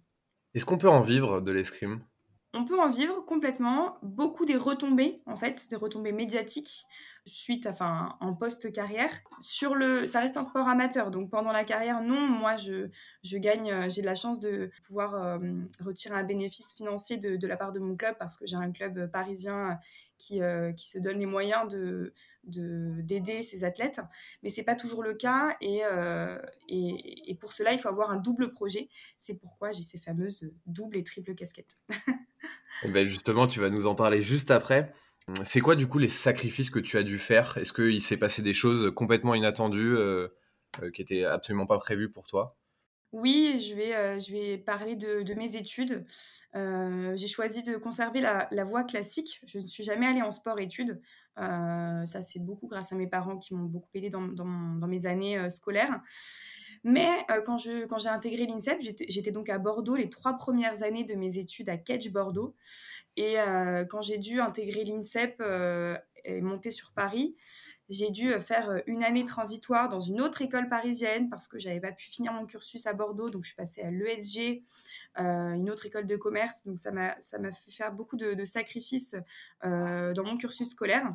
Est-ce 0.54 0.66
qu'on 0.66 0.78
peut 0.78 0.90
en 0.90 1.02
vivre 1.02 1.42
de 1.42 1.52
l'escrime? 1.52 2.02
On 2.54 2.66
peut 2.66 2.80
en 2.80 2.90
vivre 2.90 3.24
complètement. 3.26 3.98
Beaucoup 4.02 4.46
des 4.46 4.56
retombées, 4.56 5.22
en 5.26 5.36
fait, 5.36 5.68
des 5.70 5.76
retombées 5.76 6.14
médiatiques 6.14 6.86
suite, 7.28 7.68
enfin, 7.68 8.16
en 8.20 8.34
post-carrière. 8.34 9.12
Sur 9.42 9.76
le, 9.76 10.08
ça 10.08 10.20
reste 10.20 10.38
un 10.38 10.44
sport 10.44 10.68
amateur, 10.68 11.12
donc 11.12 11.30
pendant 11.30 11.52
la 11.52 11.64
carrière, 11.64 12.02
non. 12.02 12.28
Moi, 12.28 12.56
je, 12.58 12.90
je 13.24 13.38
gagne, 13.38 13.72
euh, 13.72 13.90
j'ai 13.90 14.02
de 14.02 14.06
la 14.06 14.16
chance 14.16 14.40
de 14.40 14.70
pouvoir 14.84 15.16
euh, 15.16 15.38
retirer 15.80 16.16
un 16.16 16.24
bénéfice 16.24 16.74
financier 16.74 17.18
de, 17.18 17.48
la 17.48 17.58
part 17.58 17.72
de 17.72 17.80
mon 17.80 17.96
club 17.96 18.16
parce 18.20 18.38
que 18.38 18.46
j'ai 18.46 18.56
un 18.56 18.72
club 18.72 19.10
parisien 19.12 19.80
qui, 20.18 20.42
euh, 20.42 20.72
qui 20.74 20.90
se 20.90 21.00
donne 21.00 21.20
les 21.20 21.26
moyens 21.26 21.68
de 21.70 22.14
d'aider 22.44 23.44
ses 23.44 23.66
athlètes, 23.66 24.00
mais 24.42 24.50
c'est 24.50 24.64
pas 24.64 24.76
toujours 24.76 25.04
le 25.04 25.14
cas 25.14 25.58
et, 25.60 25.82
et, 26.70 27.36
pour 27.36 27.52
cela 27.52 27.74
il 27.74 27.78
faut 27.78 27.90
avoir 27.90 28.10
un 28.10 28.16
double 28.16 28.54
projet. 28.54 28.88
C'est 29.18 29.34
pourquoi 29.34 29.74
j'ai 29.74 29.84
ces 29.84 29.98
fameuses 29.98 30.50
double 30.66 30.96
et 30.96 31.04
triple 31.04 31.36
casquettes. 31.36 31.78
et 32.84 32.90
ben 32.90 33.06
justement, 33.06 33.48
tu 33.48 33.60
vas 33.60 33.70
nous 33.70 33.86
en 33.86 33.96
parler 33.96 34.22
juste 34.22 34.50
après. 34.50 34.94
C'est 35.44 35.60
quoi 35.60 35.76
du 35.76 35.88
coup 35.88 36.00
les 36.00 36.08
sacrifices 36.08 36.70
que 36.70 36.80
tu 36.80 36.98
as 36.98 37.04
dû 37.04 37.20
faire? 37.20 37.58
Est-ce 37.58 37.74
qu'il 37.74 38.02
s'est 38.02 38.18
passé 38.18 38.42
des 38.42 38.54
choses 38.54 38.94
complètement 38.96 39.36
inattendues 39.36 39.96
euh, 39.96 40.30
euh, 40.82 40.90
qui 40.92 41.02
étaient 41.02 41.26
absolument 41.26 41.66
pas 41.66 41.78
prévues 41.78 42.10
pour 42.10 42.28
toi? 42.28 42.58
Oui, 43.12 43.60
je 43.60 43.76
vais, 43.76 43.94
euh, 43.96 44.20
je 44.20 44.32
vais 44.32 44.58
parler 44.58 44.96
de, 44.96 45.34
mes 45.34 45.56
études. 45.56 46.06
j'ai 46.54 47.28
choisi 47.28 47.64
de 47.64 47.76
conserver 47.76 48.22
la, 48.22 48.64
voie 48.64 48.84
classique. 48.84 49.42
Je 49.46 49.60
ne 49.60 49.68
suis 49.68 49.84
jamais 49.84 50.08
allée 50.08 50.22
en 50.22 50.32
sport-études. 50.32 51.02
ça, 51.36 52.22
c'est 52.22 52.40
beaucoup 52.40 52.68
grâce 52.68 52.94
à 52.94 52.96
mes 52.96 53.08
parents 53.08 53.38
qui 53.38 53.54
m'ont 53.54 53.66
beaucoup 53.66 53.90
aidé 53.96 54.10
dans, 54.10 54.28
dans, 54.28 54.88
mes 54.88 55.08
années 55.08 55.50
scolaires. 55.50 56.02
Mais 56.84 57.10
quand, 57.46 57.58
je, 57.58 57.86
quand 57.86 57.98
j'ai 57.98 58.10
intégré 58.10 58.46
l'INSEP, 58.46 58.80
j'étais, 59.10 59.32
donc 59.32 59.50
à 59.50 59.58
Bordeaux 59.58 59.96
les 59.98 60.10
trois 60.10 60.38
premières 60.38 60.84
années 60.84 61.04
de 61.04 61.16
mes 61.16 61.38
études 61.38 61.68
à 61.68 61.78
Ketch 61.78 62.12
Bordeaux. 62.12 62.56
Et 63.18 63.40
euh, 63.40 63.84
quand 63.84 64.02
j'ai 64.02 64.20
dû 64.20 64.40
intégrer 64.40 64.84
l'INSEP 64.86 65.38
euh, 65.42 65.98
et 66.24 66.40
monter 66.40 66.70
sur 66.70 66.92
Paris, 66.92 67.36
j'ai 67.90 68.12
dû 68.12 68.32
euh, 68.32 68.40
faire 68.40 68.84
une 68.86 69.04
année 69.04 69.26
transitoire 69.26 69.90
dans 69.90 70.00
une 70.00 70.22
autre 70.22 70.44
école 70.44 70.70
parisienne 70.70 71.28
parce 71.28 71.48
que 71.48 71.58
j'avais 71.58 71.80
pas 71.80 71.92
pu 71.92 72.10
finir 72.10 72.32
mon 72.32 72.46
cursus 72.46 72.86
à 72.86 72.94
Bordeaux, 72.94 73.32
donc 73.32 73.44
je 73.44 73.50
suis 73.50 73.56
passée 73.56 73.82
à 73.82 73.90
l'ESG, 73.90 74.64
une 75.18 75.72
autre 75.72 75.88
école 75.88 76.06
de 76.06 76.16
commerce. 76.16 76.68
Donc 76.68 76.78
ça 76.78 76.92
m'a 76.92 77.16
fait 77.20 77.72
faire 77.72 77.92
beaucoup 77.92 78.18
de 78.18 78.46
sacrifices 78.46 79.16
dans 79.64 80.24
mon 80.24 80.38
cursus 80.38 80.70
scolaire. 80.70 81.10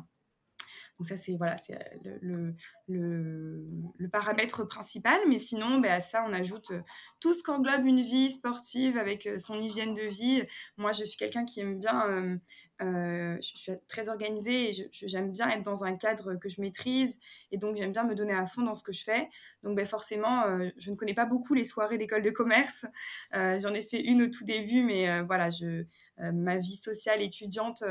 Donc 0.99 1.07
ça, 1.07 1.17
c'est 1.17 1.35
voilà, 1.35 1.57
c'est 1.57 1.77
le, 2.03 2.53
le, 2.87 3.65
le, 3.97 4.09
paramètre 4.09 4.65
principal. 4.67 5.19
Mais 5.27 5.37
sinon, 5.37 5.79
ben, 5.79 5.91
à 5.91 5.99
ça, 5.99 6.23
on 6.27 6.33
ajoute 6.33 6.71
euh, 6.71 6.81
tout 7.19 7.33
ce 7.33 7.41
qu'englobe 7.43 7.85
une 7.85 8.01
vie 8.01 8.29
sportive 8.29 8.97
avec 8.97 9.25
euh, 9.25 9.39
son 9.39 9.59
hygiène 9.59 9.93
de 9.93 10.03
vie. 10.03 10.43
Moi, 10.77 10.91
je 10.91 11.03
suis 11.03 11.17
quelqu'un 11.17 11.45
qui 11.45 11.61
aime 11.61 11.79
bien... 11.79 12.39
Euh, 12.81 13.37
je 13.39 13.57
suis 13.57 13.71
très 13.87 14.09
organisée 14.09 14.69
et 14.69 14.71
j'aime 14.91 15.31
bien 15.31 15.47
être 15.49 15.61
dans 15.61 15.85
un 15.85 15.95
cadre 15.95 16.35
que 16.35 16.49
je 16.49 16.59
maîtrise 16.59 17.19
et 17.51 17.57
donc 17.57 17.77
j'aime 17.77 17.93
bien 17.93 18.03
me 18.03 18.13
donner 18.13 18.33
à 18.33 18.45
fond 18.45 18.63
dans 18.63 18.75
ce 18.75 18.83
que 18.83 18.91
je 18.91 19.03
fais. 19.03 19.29
Donc 19.61 19.77
ben, 19.77 19.85
forcément, 19.85 20.43
je 20.75 20.91
ne 20.91 20.95
connais 20.95 21.13
pas 21.13 21.25
beaucoup 21.25 21.53
les 21.53 21.63
soirées 21.63 21.97
d'école 21.97 22.23
de 22.23 22.31
commerce. 22.31 22.85
J'en 23.31 23.73
ai 23.73 23.83
fait 23.83 24.01
une 24.01 24.23
au 24.23 24.27
tout 24.27 24.43
début, 24.43 24.83
mais 24.83 25.21
voilà, 25.21 25.49
je, 25.49 25.85
ma 26.17 26.57
vie 26.57 26.75
sociale 26.75 27.21
étudiante, 27.21 27.83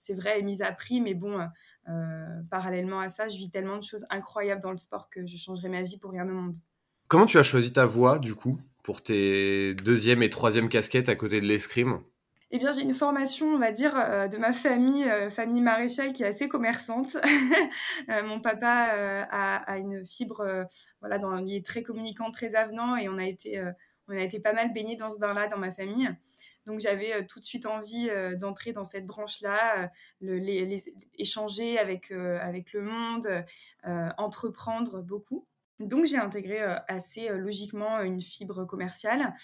c'est 0.00 0.14
vrai, 0.14 0.38
est 0.38 0.42
mise 0.42 0.62
à 0.62 0.72
prix, 0.72 1.02
mais 1.02 1.12
bon, 1.12 1.38
euh, 1.38 1.44
parallèlement 2.50 3.00
à 3.00 3.08
ça, 3.08 3.28
je 3.28 3.36
vis 3.36 3.50
tellement 3.50 3.76
de 3.76 3.82
choses 3.82 4.04
incroyables 4.10 4.62
dans 4.62 4.70
le 4.70 4.76
sport 4.76 5.08
que 5.10 5.26
je 5.26 5.36
changerai 5.36 5.68
ma 5.68 5.82
vie 5.82 5.98
pour 5.98 6.10
rien 6.10 6.28
au 6.28 6.32
monde. 6.32 6.56
Comment 7.08 7.26
tu 7.26 7.38
as 7.38 7.42
choisi 7.42 7.72
ta 7.72 7.86
voie, 7.86 8.18
du 8.18 8.34
coup, 8.34 8.60
pour 8.84 9.02
tes 9.02 9.74
deuxième 9.74 10.22
et 10.22 10.30
troisième 10.30 10.68
casquettes 10.68 11.08
à 11.08 11.16
côté 11.16 11.40
de 11.40 11.46
l'escrime? 11.46 12.00
Eh 12.52 12.58
bien, 12.58 12.72
j'ai 12.72 12.82
une 12.82 12.94
formation, 12.94 13.46
on 13.46 13.58
va 13.58 13.70
dire, 13.70 13.96
euh, 13.96 14.26
de 14.26 14.36
ma 14.36 14.52
famille, 14.52 15.04
euh, 15.04 15.30
famille 15.30 15.60
maréchal, 15.60 16.12
qui 16.12 16.24
est 16.24 16.26
assez 16.26 16.48
commerçante. 16.48 17.16
mon 18.08 18.40
papa 18.40 19.26
a, 19.30 19.78
une 19.78 20.04
fibre, 20.04 20.66
voilà, 21.00 21.18
dans, 21.18 21.36
il 21.38 21.56
est 21.56 21.66
très 21.66 21.82
communicant, 21.82 22.30
très 22.30 22.54
avenant, 22.56 22.96
et 22.96 23.08
on 23.08 23.18
a 23.18 23.26
été, 23.26 23.60
on 24.08 24.16
a 24.16 24.22
été 24.22 24.40
pas 24.40 24.52
mal 24.52 24.72
baigné 24.72 24.96
dans 24.96 25.10
ce 25.10 25.18
bain-là 25.18 25.48
dans 25.48 25.58
ma 25.58 25.70
famille. 25.70 26.10
Donc 26.66 26.80
j'avais 26.80 27.14
euh, 27.14 27.22
tout 27.26 27.40
de 27.40 27.44
suite 27.44 27.66
envie 27.66 28.08
euh, 28.10 28.36
d'entrer 28.36 28.72
dans 28.72 28.84
cette 28.84 29.06
branche-là, 29.06 29.90
euh, 30.22 30.38
les, 30.38 30.94
échanger 31.18 31.78
avec, 31.78 32.12
avec 32.12 32.72
le 32.72 32.82
monde, 32.82 33.44
entreprendre 34.18 35.02
beaucoup. 35.02 35.46
Donc 35.78 36.04
j'ai 36.04 36.18
intégré 36.18 36.60
assez 36.88 37.28
logiquement 37.30 38.00
une 38.00 38.20
fibre 38.20 38.64
commerciale. 38.64 39.34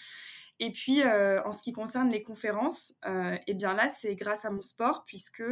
Et 0.59 0.71
puis, 0.71 1.03
en 1.03 1.51
ce 1.51 1.61
qui 1.61 1.71
concerne 1.71 2.09
les 2.09 2.23
conférences, 2.23 2.99
eh 3.47 3.53
bien 3.53 3.73
là, 3.73 3.89
c'est 3.89 4.15
grâce 4.15 4.45
à 4.45 4.49
mon 4.49 4.61
sport, 4.61 5.03
puisque 5.05 5.43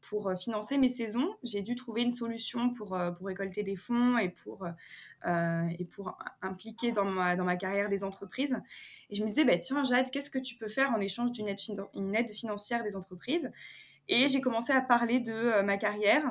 pour 0.00 0.32
financer 0.38 0.78
mes 0.78 0.88
saisons, 0.88 1.28
j'ai 1.42 1.62
dû 1.62 1.74
trouver 1.74 2.02
une 2.02 2.10
solution 2.10 2.70
pour, 2.70 2.98
pour 3.16 3.26
récolter 3.26 3.62
des 3.62 3.76
fonds 3.76 4.18
et 4.18 4.28
pour, 4.28 4.66
et 5.26 5.84
pour 5.84 6.16
impliquer 6.42 6.92
dans 6.92 7.04
ma, 7.04 7.36
dans 7.36 7.44
ma 7.44 7.56
carrière 7.56 7.88
des 7.88 8.04
entreprises. 8.04 8.60
Et 9.10 9.16
je 9.16 9.24
me 9.24 9.28
disais, 9.28 9.44
bah, 9.44 9.58
tiens, 9.58 9.84
Jade, 9.84 10.10
qu'est-ce 10.10 10.30
que 10.30 10.38
tu 10.38 10.56
peux 10.56 10.68
faire 10.68 10.90
en 10.92 11.00
échange 11.00 11.32
d'une 11.32 11.48
aide, 11.48 11.58
une 11.94 12.14
aide 12.14 12.30
financière 12.30 12.82
des 12.82 12.96
entreprises? 12.96 13.52
Et 14.08 14.28
j'ai 14.28 14.40
commencé 14.40 14.72
à 14.72 14.80
parler 14.80 15.20
de 15.20 15.62
ma 15.62 15.76
carrière. 15.76 16.24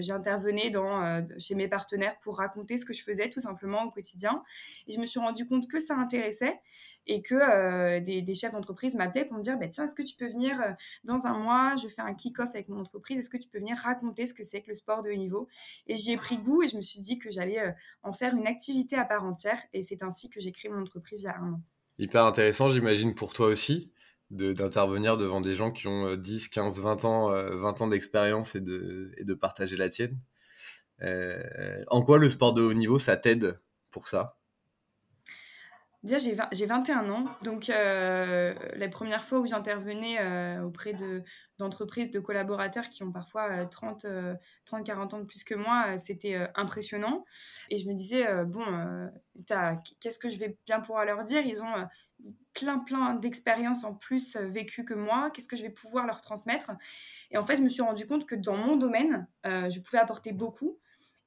J'intervenais 0.00 0.70
dans, 0.70 1.26
chez 1.38 1.54
mes 1.56 1.66
partenaires 1.66 2.16
pour 2.20 2.38
raconter 2.38 2.76
ce 2.76 2.84
que 2.84 2.92
je 2.92 3.02
faisais 3.02 3.30
tout 3.30 3.40
simplement 3.40 3.82
au 3.84 3.90
quotidien. 3.90 4.42
Et 4.86 4.92
je 4.92 5.00
me 5.00 5.04
suis 5.04 5.18
rendu 5.18 5.46
compte 5.46 5.68
que 5.68 5.80
ça 5.80 5.96
intéressait 5.96 6.60
et 7.06 7.22
que 7.22 7.34
euh, 7.34 8.00
des, 8.00 8.34
chefs 8.34 8.52
d'entreprise 8.52 8.96
m'appelaient 8.96 9.24
pour 9.24 9.36
me 9.36 9.42
dire 9.42 9.58
bah, 9.58 9.68
tiens, 9.68 9.84
est-ce 9.84 9.94
que 9.94 10.02
tu 10.02 10.16
peux 10.16 10.28
venir 10.28 10.60
euh, 10.60 10.70
dans 11.04 11.26
un 11.26 11.38
mois 11.38 11.74
Je 11.76 11.88
fais 11.88 12.02
un 12.02 12.14
kick-off 12.14 12.50
avec 12.54 12.68
mon 12.68 12.80
entreprise. 12.80 13.18
Est-ce 13.18 13.30
que 13.30 13.36
tu 13.36 13.48
peux 13.48 13.58
venir 13.58 13.76
raconter 13.76 14.26
ce 14.26 14.34
que 14.34 14.44
c'est 14.44 14.62
que 14.62 14.68
le 14.68 14.74
sport 14.74 15.02
de 15.02 15.10
haut 15.10 15.16
niveau? 15.16 15.48
Et 15.86 15.96
j'y 15.96 16.12
ai 16.12 16.16
pris 16.16 16.38
goût 16.38 16.62
et 16.62 16.68
je 16.68 16.76
me 16.76 16.82
suis 16.82 17.00
dit 17.00 17.18
que 17.18 17.30
j'allais 17.30 17.60
euh, 17.60 17.72
en 18.02 18.12
faire 18.12 18.34
une 18.34 18.46
activité 18.46 18.96
à 18.96 19.04
part 19.04 19.24
entière. 19.24 19.60
Et 19.72 19.82
c'est 19.82 20.02
ainsi 20.02 20.30
que 20.30 20.40
j'ai 20.40 20.52
créé 20.52 20.70
mon 20.70 20.82
entreprise 20.82 21.22
il 21.22 21.26
y 21.26 21.28
a 21.28 21.38
un 21.38 21.54
an. 21.54 21.60
Hyper 21.98 22.24
intéressant, 22.24 22.70
j'imagine, 22.70 23.14
pour 23.14 23.32
toi 23.32 23.46
aussi 23.46 23.92
d'intervenir 24.34 25.16
devant 25.16 25.40
des 25.40 25.54
gens 25.54 25.70
qui 25.72 25.86
ont 25.88 26.16
10, 26.16 26.48
15, 26.48 26.80
20 26.80 27.04
ans, 27.04 27.30
20 27.30 27.82
ans 27.82 27.88
d'expérience 27.88 28.54
et 28.54 28.60
de, 28.60 29.12
et 29.18 29.24
de 29.24 29.34
partager 29.34 29.76
la 29.76 29.88
tienne. 29.88 30.18
en 31.88 32.02
quoi 32.02 32.18
le 32.18 32.28
sport 32.28 32.54
de 32.54 32.62
haut 32.62 32.74
niveau, 32.74 32.98
ça 32.98 33.16
t'aide 33.16 33.60
pour 33.90 34.08
ça? 34.08 34.36
Déjà, 36.04 36.18
j'ai 36.52 36.66
21 36.66 37.08
ans, 37.08 37.24
donc 37.44 37.70
euh, 37.70 38.54
la 38.76 38.88
première 38.90 39.24
fois 39.24 39.40
où 39.40 39.46
j'intervenais 39.46 40.18
euh, 40.20 40.62
auprès 40.62 40.94
d'entreprises, 41.58 42.10
de, 42.10 42.20
collaborateurs 42.20 42.90
qui 42.90 43.02
ont 43.04 43.10
parfois 43.10 43.64
30, 43.64 44.04
30, 44.66 44.84
40 44.84 45.14
ans 45.14 45.20
de 45.20 45.24
plus 45.24 45.44
que 45.44 45.54
moi, 45.54 45.96
c'était 45.96 46.46
impressionnant. 46.56 47.24
Et 47.70 47.78
je 47.78 47.88
me 47.88 47.94
disais, 47.94 48.26
bon, 48.44 48.66
qu'est-ce 49.98 50.18
que 50.18 50.28
je 50.28 50.38
vais 50.38 50.58
bien 50.66 50.80
pouvoir 50.80 51.06
leur 51.06 51.24
dire? 51.24 51.40
Ils 51.40 51.62
ont 51.62 51.88
plein, 52.52 52.80
plein 52.80 53.14
d'expériences 53.14 53.84
en 53.84 53.94
plus 53.94 54.36
vécues 54.36 54.84
que 54.84 54.92
moi. 54.92 55.30
Qu'est-ce 55.30 55.48
que 55.48 55.56
je 55.56 55.62
vais 55.62 55.70
pouvoir 55.70 56.06
leur 56.06 56.20
transmettre? 56.20 56.70
Et 57.30 57.38
en 57.38 57.46
fait, 57.46 57.56
je 57.56 57.62
me 57.62 57.68
suis 57.70 57.82
rendu 57.82 58.06
compte 58.06 58.26
que 58.26 58.34
dans 58.34 58.58
mon 58.58 58.76
domaine, 58.76 59.26
je 59.44 59.80
pouvais 59.80 60.00
apporter 60.00 60.32
beaucoup 60.32 60.78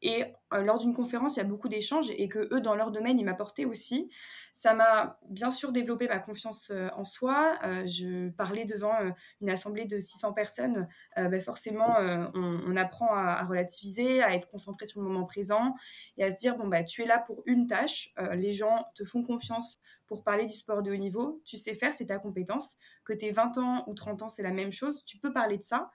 et 0.01 0.25
euh, 0.53 0.61
lors 0.61 0.77
d'une 0.77 0.93
conférence, 0.93 1.35
il 1.35 1.39
y 1.39 1.41
a 1.41 1.45
beaucoup 1.45 1.69
d'échanges 1.69 2.11
et 2.11 2.27
que 2.29 2.53
eux, 2.53 2.61
dans 2.61 2.75
leur 2.75 2.91
domaine, 2.91 3.19
ils 3.19 3.25
m'apportaient 3.25 3.65
aussi. 3.65 4.09
Ça 4.53 4.73
m'a 4.73 5.19
bien 5.29 5.51
sûr 5.51 5.71
développé 5.71 6.07
ma 6.07 6.19
confiance 6.19 6.69
euh, 6.71 6.89
en 6.95 7.03
soi. 7.03 7.57
Euh, 7.63 7.85
je 7.87 8.29
parlais 8.29 8.65
devant 8.65 8.93
une 9.41 9.49
assemblée 9.49 9.85
de 9.85 9.99
600 9.99 10.33
personnes. 10.33 10.87
Ben 11.15 11.39
forcément, 11.39 11.95
on, 12.33 12.75
apprend 12.77 13.13
à, 13.13 13.43
relativiser, 13.45 14.21
à 14.21 14.33
être 14.35 14.47
concentré 14.47 14.85
sur 14.85 15.01
le 15.01 15.07
moment 15.07 15.25
présent 15.25 15.71
et 16.17 16.23
à 16.23 16.31
se 16.31 16.37
dire 16.37 16.57
bon, 16.57 16.67
bah, 16.67 16.83
tu 16.83 17.01
es 17.01 17.05
là 17.05 17.19
pour 17.19 17.41
une 17.45 17.67
tâche. 17.67 18.13
les 18.33 18.53
gens 18.53 18.85
te 18.95 19.03
font 19.03 19.23
confiance 19.23 19.81
pour 20.07 20.23
parler 20.23 20.45
du 20.45 20.53
sport 20.53 20.81
de 20.81 20.91
haut 20.91 20.97
niveau. 20.97 21.41
Tu 21.45 21.57
sais 21.57 21.73
faire, 21.73 21.93
c'est 21.93 22.07
ta 22.07 22.17
compétence. 22.17 22.77
Que 23.03 23.13
tu 23.13 23.25
aies 23.25 23.31
20 23.31 23.57
ans 23.57 23.83
ou 23.87 23.93
30 23.93 24.23
ans, 24.23 24.29
c'est 24.29 24.43
la 24.43 24.51
même 24.51 24.71
chose. 24.71 25.03
Tu 25.05 25.17
peux 25.17 25.31
parler 25.31 25.57
de 25.57 25.63
ça. 25.63 25.89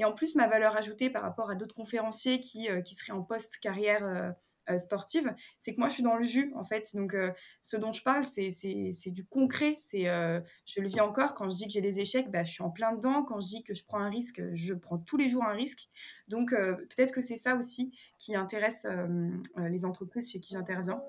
Et 0.00 0.04
en 0.06 0.12
plus, 0.12 0.34
ma 0.34 0.48
valeur 0.48 0.74
ajoutée 0.78 1.10
par 1.10 1.20
rapport 1.20 1.50
à 1.50 1.54
d'autres 1.54 1.74
conférenciers 1.74 2.40
qui, 2.40 2.70
euh, 2.70 2.80
qui 2.80 2.94
seraient 2.94 3.12
en 3.12 3.20
post-carrière 3.20 4.02
euh, 4.02 4.30
euh, 4.70 4.78
sportive, 4.78 5.34
c'est 5.58 5.74
que 5.74 5.78
moi, 5.78 5.90
je 5.90 5.94
suis 5.94 6.02
dans 6.02 6.16
le 6.16 6.24
jus, 6.24 6.54
en 6.56 6.64
fait. 6.64 6.96
Donc, 6.96 7.14
ce 7.60 7.76
dont 7.76 7.92
je 7.92 8.02
parle, 8.02 8.24
c'est 8.24 9.10
du 9.10 9.26
concret. 9.26 9.76
Je 9.92 10.80
le 10.80 10.88
vis 10.88 11.02
encore. 11.02 11.34
Quand 11.34 11.50
je 11.50 11.56
dis 11.56 11.66
que 11.66 11.72
j'ai 11.72 11.82
des 11.82 12.00
échecs, 12.00 12.30
bah, 12.30 12.44
je 12.44 12.52
suis 12.52 12.62
en 12.62 12.70
plein 12.70 12.94
dedans. 12.94 13.24
Quand 13.24 13.40
je 13.40 13.48
dis 13.48 13.62
que 13.62 13.74
je 13.74 13.84
prends 13.84 13.98
un 13.98 14.08
risque, 14.08 14.40
je 14.54 14.72
prends 14.72 14.96
tous 14.96 15.18
les 15.18 15.28
jours 15.28 15.44
un 15.44 15.52
risque. 15.52 15.90
Donc, 16.28 16.50
peut-être 16.50 17.12
que 17.12 17.20
c'est 17.20 17.36
ça 17.36 17.56
aussi 17.56 17.92
qui 18.16 18.34
intéresse 18.34 18.86
les 19.58 19.84
entreprises 19.84 20.30
chez 20.30 20.40
qui 20.40 20.54
j'interviens. 20.54 21.02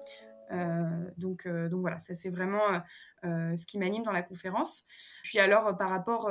donc, 1.18 1.48
donc 1.48 1.80
voilà, 1.80 2.00
ça 2.00 2.14
c'est 2.14 2.30
vraiment 2.30 2.82
ce 3.24 3.66
qui 3.66 3.78
m'anime 3.80 4.04
dans 4.04 4.12
la 4.12 4.24
conférence. 4.24 4.86
Puis 5.24 5.40
alors, 5.40 5.78
par 5.78 5.90
rapport 5.90 6.30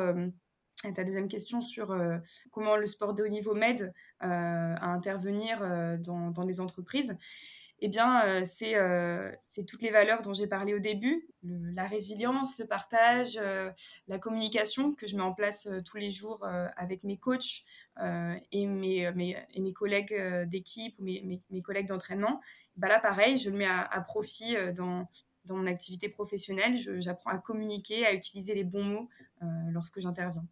et 0.85 0.93
ta 0.93 1.05
deuxième 1.05 1.29
question 1.29 1.61
sur 1.61 1.90
euh, 1.90 2.19
comment 2.51 2.77
le 2.77 2.87
sport 2.87 3.14
de 3.14 3.23
haut 3.23 3.29
niveau 3.29 3.55
m'aide 3.55 3.93
euh, 4.23 4.27
à 4.27 4.87
intervenir 4.87 5.61
euh, 5.62 5.97
dans, 5.99 6.45
les 6.45 6.61
entreprises, 6.61 7.16
eh 7.81 7.88
bien, 7.88 8.45
c'est 8.45 9.64
toutes 9.66 9.81
les 9.81 9.90
valeurs 9.90 10.21
dont 10.21 10.35
j'ai 10.35 10.47
parlé 10.47 10.75
au 10.75 10.79
début, 10.79 11.27
la 11.43 11.87
résilience, 11.87 12.59
le 12.59 12.66
partage, 12.66 13.40
la 14.07 14.19
communication 14.19 14.93
que 14.93 15.07
je 15.07 15.16
mets 15.16 15.23
en 15.23 15.33
place 15.33 15.66
tous 15.87 15.97
les 15.97 16.11
jours 16.11 16.47
avec 16.77 17.05
mes 17.05 17.16
coachs 17.16 17.64
et, 18.53 18.66
mes, 18.66 19.73
collègues 19.75 20.14
d'équipe 20.47 20.95
ou 20.99 21.05
mes, 21.05 21.62
collègues 21.62 21.88
d'entraînement. 21.88 22.43
Bah 22.77 22.88
là, 22.88 22.99
pareil, 22.99 23.38
je 23.38 23.49
le 23.49 23.57
mets 23.57 23.66
à, 23.66 24.05
profit 24.07 24.57
dans 24.75 25.09
mon 25.49 25.66
activité 25.66 26.11
professionnelle. 26.11 26.77
J'apprends 27.01 27.31
à 27.31 27.38
communiquer, 27.38 28.05
à 28.05 28.12
utiliser 28.12 28.55
les 28.55 28.64
bons 28.64 28.85
mots 28.85 29.09
lorsque 29.71 30.01
j'interviens. 30.01 30.45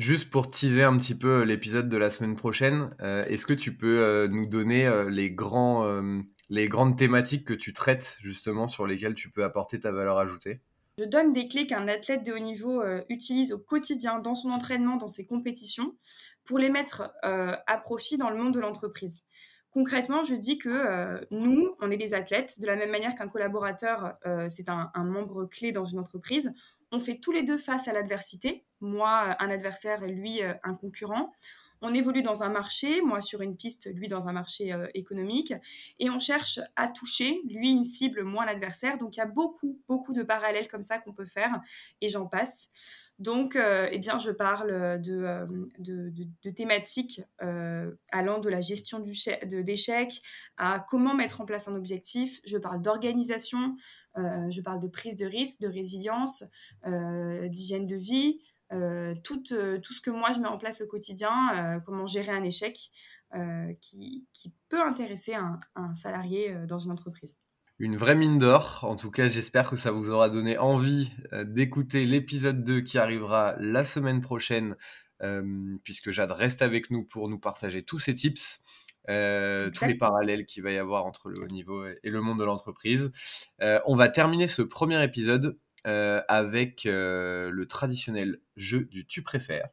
Juste 0.00 0.30
pour 0.30 0.50
teaser 0.50 0.82
un 0.82 0.96
petit 0.96 1.14
peu 1.14 1.42
l'épisode 1.42 1.90
de 1.90 1.96
la 1.98 2.08
semaine 2.08 2.34
prochaine, 2.34 2.96
euh, 3.02 3.22
est-ce 3.26 3.44
que 3.44 3.52
tu 3.52 3.76
peux 3.76 3.98
euh, 3.98 4.28
nous 4.28 4.46
donner 4.46 4.86
euh, 4.86 5.10
les, 5.10 5.30
grandes 5.30 6.96
thématiques 6.96 7.46
que 7.46 7.52
tu 7.52 7.74
traites 7.74 8.16
justement 8.22 8.66
sur 8.66 8.86
lesquelles 8.86 9.14
tu 9.14 9.30
peux 9.30 9.44
apporter 9.44 9.78
ta 9.78 9.92
valeur 9.92 10.16
ajoutée? 10.16 10.62
Je 10.98 11.04
donne 11.04 11.34
des 11.34 11.48
clés 11.48 11.66
qu'un 11.66 11.86
athlète 11.86 12.24
de 12.24 12.32
haut 12.32 12.38
niveau 12.38 12.82
utilise 13.10 13.52
au 13.52 13.58
quotidien 13.58 14.20
dans 14.20 14.34
son 14.34 14.48
entraînement, 14.48 14.96
dans 14.96 15.06
ses 15.06 15.26
compétitions, 15.26 15.94
pour 16.44 16.58
les 16.58 16.70
mettre 16.70 17.12
à 17.22 17.76
profit 17.76 18.16
dans 18.16 18.30
le 18.30 18.36
monde 18.36 18.54
de 18.54 18.60
l'entreprise. 18.60 19.26
Concrètement, 19.70 20.24
je 20.24 20.34
dis 20.34 20.56
que 20.56 21.26
nous, 21.30 21.74
on 21.80 21.90
est 21.90 21.98
des 21.98 22.14
athlètes, 22.14 22.58
de 22.58 22.66
la 22.66 22.76
même 22.76 22.90
manière 22.90 23.14
qu'un 23.14 23.28
collaborateur, 23.28 24.14
c'est 24.48 24.68
un 24.68 25.04
membre 25.04 25.46
clé 25.46 25.72
dans 25.72 25.86
une 25.86 25.98
entreprise 25.98 26.52
on 26.92 27.00
fait 27.00 27.18
tous 27.18 27.32
les 27.32 27.42
deux 27.42 27.58
face 27.58 27.88
à 27.88 27.92
l'adversité, 27.92 28.64
moi 28.80 29.36
un 29.38 29.50
adversaire 29.50 30.02
et 30.02 30.12
lui 30.12 30.42
euh, 30.42 30.54
un 30.62 30.74
concurrent. 30.74 31.32
On 31.82 31.94
évolue 31.94 32.20
dans 32.20 32.42
un 32.42 32.50
marché, 32.50 33.00
moi 33.00 33.22
sur 33.22 33.40
une 33.40 33.56
piste, 33.56 33.88
lui 33.94 34.06
dans 34.06 34.28
un 34.28 34.32
marché 34.32 34.72
euh, 34.72 34.86
économique, 34.92 35.54
et 35.98 36.10
on 36.10 36.18
cherche 36.18 36.60
à 36.76 36.88
toucher, 36.88 37.40
lui 37.48 37.70
une 37.70 37.84
cible, 37.84 38.22
moi 38.22 38.44
l'adversaire. 38.44 38.98
Donc 38.98 39.16
il 39.16 39.20
y 39.20 39.22
a 39.22 39.26
beaucoup, 39.26 39.80
beaucoup 39.88 40.12
de 40.12 40.22
parallèles 40.22 40.68
comme 40.68 40.82
ça 40.82 40.98
qu'on 40.98 41.14
peut 41.14 41.24
faire, 41.24 41.60
et 42.02 42.08
j'en 42.08 42.26
passe. 42.26 42.70
Donc, 43.18 43.54
euh, 43.54 43.86
eh 43.92 43.98
bien, 43.98 44.18
je 44.18 44.30
parle 44.30 44.98
de, 45.02 45.46
de, 45.78 46.50
thématiques 46.50 47.20
allant 47.38 48.38
de 48.38 48.48
la 48.48 48.62
gestion 48.62 48.98
d'échecs 48.98 50.22
à 50.56 50.82
comment 50.88 51.14
mettre 51.14 51.42
en 51.42 51.44
place 51.44 51.68
un 51.68 51.74
objectif. 51.74 52.40
Je 52.44 52.56
parle 52.56 52.80
d'organisation, 52.80 53.58
euh, 53.68 53.76
je 54.16 54.60
parle 54.60 54.80
de 54.80 54.88
prise 54.88 55.16
de 55.16 55.26
risque, 55.26 55.60
de 55.60 55.68
résilience, 55.68 56.44
euh, 56.86 57.48
d'hygiène 57.48 57.86
de 57.86 57.96
vie, 57.96 58.40
euh, 58.72 59.14
tout, 59.24 59.44
ce 59.44 60.00
que 60.00 60.10
moi 60.10 60.32
je 60.32 60.40
mets 60.40 60.48
en 60.48 60.58
place 60.58 60.80
au 60.82 60.86
quotidien, 60.86 61.80
comment 61.84 62.06
gérer 62.06 62.32
un 62.32 62.44
échec 62.44 62.90
qui, 63.80 64.26
peut 64.68 64.82
intéresser 64.82 65.34
un, 65.34 65.60
salarié 65.94 66.54
dans 66.66 66.78
une 66.78 66.92
entreprise 66.92 67.38
une 67.82 67.96
vraie 67.96 68.14
mine 68.14 68.36
d'or. 68.36 68.80
En 68.82 68.94
tout 68.94 69.10
cas, 69.10 69.28
j'espère 69.28 69.70
que 69.70 69.76
ça 69.76 69.90
vous 69.90 70.10
aura 70.10 70.28
donné 70.28 70.58
envie 70.58 71.10
d'écouter 71.46 72.04
l'épisode 72.04 72.62
2 72.62 72.82
qui 72.82 72.98
arrivera 72.98 73.56
la 73.58 73.86
semaine 73.86 74.20
prochaine, 74.20 74.76
puisque 75.82 76.10
Jade 76.10 76.32
reste 76.32 76.60
avec 76.60 76.90
nous 76.90 77.04
pour 77.04 77.30
nous 77.30 77.38
partager 77.38 77.82
tous 77.82 77.98
ces 77.98 78.14
tips. 78.14 78.60
Euh, 79.08 79.70
tous 79.70 79.86
les 79.86 79.96
parallèles 79.96 80.46
qu'il 80.46 80.62
va 80.62 80.72
y 80.72 80.76
avoir 80.76 81.06
entre 81.06 81.30
le 81.30 81.42
haut 81.42 81.48
niveau 81.48 81.86
et, 81.86 81.98
le 82.10 82.20
monde 82.20 82.38
de 82.38 82.44
l'entreprise. 82.44 83.10
Euh, 83.62 83.80
on 83.86 83.96
va 83.96 84.08
terminer 84.08 84.46
ce 84.46 84.62
premier 84.62 85.02
épisode 85.02 85.58
euh, 85.86 86.20
avec 86.28 86.82
le 86.84 87.64
traditionnel 87.68 88.40
jeu 88.56 88.84
du 88.84 89.06
tu 89.06 89.22
préfères. 89.22 89.68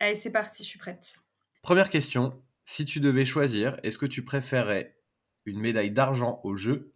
Allez, 0.00 0.14
c'est 0.14 0.32
parti, 0.32 0.64
je 0.64 0.68
suis 0.68 0.78
prête. 0.78 1.18
Première 1.62 1.90
question, 1.90 2.42
si 2.64 2.84
tu 2.84 2.98
devais 2.98 3.24
choisir, 3.24 3.78
est-ce 3.84 3.98
que 3.98 4.06
tu 4.06 4.24
préférais 4.24 4.96
une 5.44 5.60
médaille 5.60 5.92
d'argent 5.92 6.40
au 6.42 6.56
jeu 6.56 6.92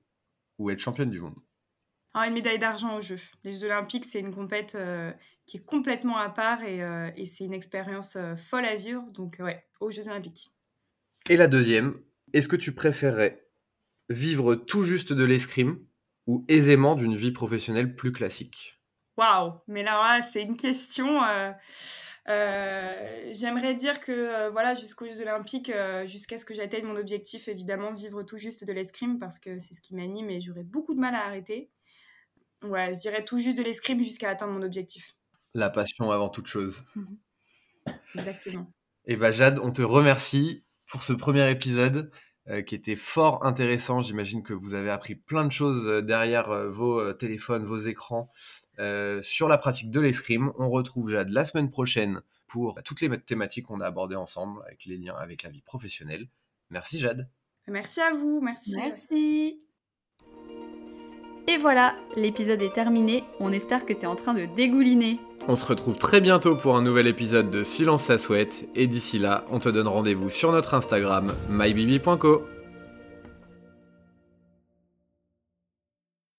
ou 0.58 0.70
être 0.70 0.80
championne 0.80 1.10
du 1.10 1.20
monde? 1.20 1.36
Ah, 2.14 2.26
Une 2.26 2.34
médaille 2.34 2.58
d'argent 2.58 2.96
au 2.96 3.00
jeu. 3.00 3.18
Les 3.44 3.52
Jeux 3.52 3.66
olympiques, 3.66 4.06
c'est 4.06 4.20
une 4.20 4.34
compète 4.34 4.76
qui 5.46 5.58
est 5.58 5.64
complètement 5.64 6.16
à 6.16 6.30
part 6.30 6.64
et, 6.64 6.80
et 7.16 7.26
c'est 7.26 7.44
une 7.44 7.52
expérience 7.52 8.16
folle 8.38 8.64
à 8.64 8.74
vivre. 8.74 9.04
Donc 9.12 9.36
ouais, 9.38 9.64
aux 9.80 9.90
Jeux 9.90 10.08
olympiques. 10.08 10.50
Et 11.28 11.36
la 11.36 11.48
deuxième, 11.48 12.00
est-ce 12.32 12.46
que 12.46 12.54
tu 12.54 12.72
préférerais 12.72 13.48
vivre 14.08 14.54
tout 14.54 14.84
juste 14.84 15.12
de 15.12 15.24
l'escrime 15.24 15.84
ou 16.28 16.44
aisément 16.46 16.94
d'une 16.94 17.16
vie 17.16 17.32
professionnelle 17.32 17.96
plus 17.96 18.12
classique? 18.12 18.80
Waouh 19.16 19.54
Mais 19.66 19.82
là, 19.82 20.20
c'est 20.22 20.42
une 20.42 20.56
question. 20.56 21.24
Euh, 21.24 21.50
euh, 22.28 23.32
j'aimerais 23.32 23.74
dire 23.74 23.98
que 24.00 24.12
euh, 24.12 24.50
voilà, 24.50 24.74
jusqu'aux 24.74 25.06
Jeux 25.06 25.20
Olympiques, 25.20 25.72
jusqu'à 26.04 26.38
ce 26.38 26.44
que 26.44 26.54
j'atteigne 26.54 26.84
mon 26.84 26.96
objectif, 26.96 27.48
évidemment, 27.48 27.92
vivre 27.92 28.22
tout 28.22 28.38
juste 28.38 28.64
de 28.64 28.72
l'escrime 28.72 29.18
parce 29.18 29.40
que 29.40 29.58
c'est 29.58 29.74
ce 29.74 29.80
qui 29.80 29.96
m'anime 29.96 30.30
et 30.30 30.40
j'aurais 30.40 30.62
beaucoup 30.62 30.94
de 30.94 31.00
mal 31.00 31.16
à 31.16 31.24
arrêter. 31.24 31.70
Ouais, 32.62 32.94
je 32.94 33.00
dirais 33.00 33.24
tout 33.24 33.38
juste 33.38 33.58
de 33.58 33.64
l'escrime 33.64 33.98
jusqu'à 33.98 34.30
atteindre 34.30 34.52
mon 34.52 34.62
objectif. 34.62 35.16
La 35.54 35.70
passion 35.70 36.12
avant 36.12 36.28
toute 36.28 36.46
chose. 36.46 36.84
Exactement. 38.14 38.70
Et 39.08 39.12
eh 39.12 39.16
bah 39.16 39.30
Jade, 39.30 39.60
on 39.60 39.70
te 39.70 39.82
remercie 39.82 40.65
pour 40.88 41.02
ce 41.02 41.12
premier 41.12 41.50
épisode 41.50 42.10
euh, 42.48 42.62
qui 42.62 42.76
était 42.76 42.94
fort 42.94 43.44
intéressant. 43.44 44.02
J'imagine 44.02 44.44
que 44.44 44.52
vous 44.52 44.74
avez 44.74 44.90
appris 44.90 45.16
plein 45.16 45.44
de 45.44 45.50
choses 45.50 45.88
euh, 45.88 46.00
derrière 46.00 46.50
euh, 46.50 46.70
vos 46.70 47.12
téléphones, 47.12 47.64
vos 47.64 47.78
écrans 47.78 48.30
sur 49.22 49.48
la 49.48 49.56
pratique 49.56 49.90
de 49.90 50.00
l'escrime. 50.00 50.52
On 50.58 50.68
retrouve 50.68 51.10
Jade 51.10 51.30
la 51.30 51.46
semaine 51.46 51.70
prochaine 51.70 52.20
pour 52.46 52.78
toutes 52.84 53.00
les 53.00 53.08
thématiques 53.18 53.66
qu'on 53.66 53.80
a 53.80 53.86
abordées 53.86 54.16
ensemble 54.16 54.60
avec 54.66 54.84
les 54.84 54.98
liens 54.98 55.16
avec 55.16 55.42
la 55.42 55.50
vie 55.50 55.62
professionnelle. 55.62 56.28
Merci 56.68 57.00
Jade. 57.00 57.30
Merci 57.66 58.02
à 58.02 58.12
vous, 58.12 58.40
merci. 58.42 58.76
Merci. 58.76 59.65
Et 61.48 61.58
voilà, 61.58 61.94
l'épisode 62.16 62.60
est 62.60 62.72
terminé. 62.72 63.24
On 63.38 63.52
espère 63.52 63.86
que 63.86 63.92
tu 63.92 64.00
es 64.00 64.06
en 64.06 64.16
train 64.16 64.34
de 64.34 64.46
dégouliner. 64.46 65.20
On 65.46 65.54
se 65.54 65.64
retrouve 65.64 65.96
très 65.96 66.20
bientôt 66.20 66.56
pour 66.56 66.76
un 66.76 66.82
nouvel 66.82 67.06
épisode 67.06 67.50
de 67.50 67.62
Silence 67.62 68.02
ça 68.02 68.18
souhaite. 68.18 68.68
Et 68.74 68.88
d'ici 68.88 69.20
là, 69.20 69.44
on 69.50 69.60
te 69.60 69.68
donne 69.68 69.86
rendez-vous 69.86 70.28
sur 70.28 70.50
notre 70.50 70.74
Instagram, 70.74 71.32
mybibi.co. 71.48 72.42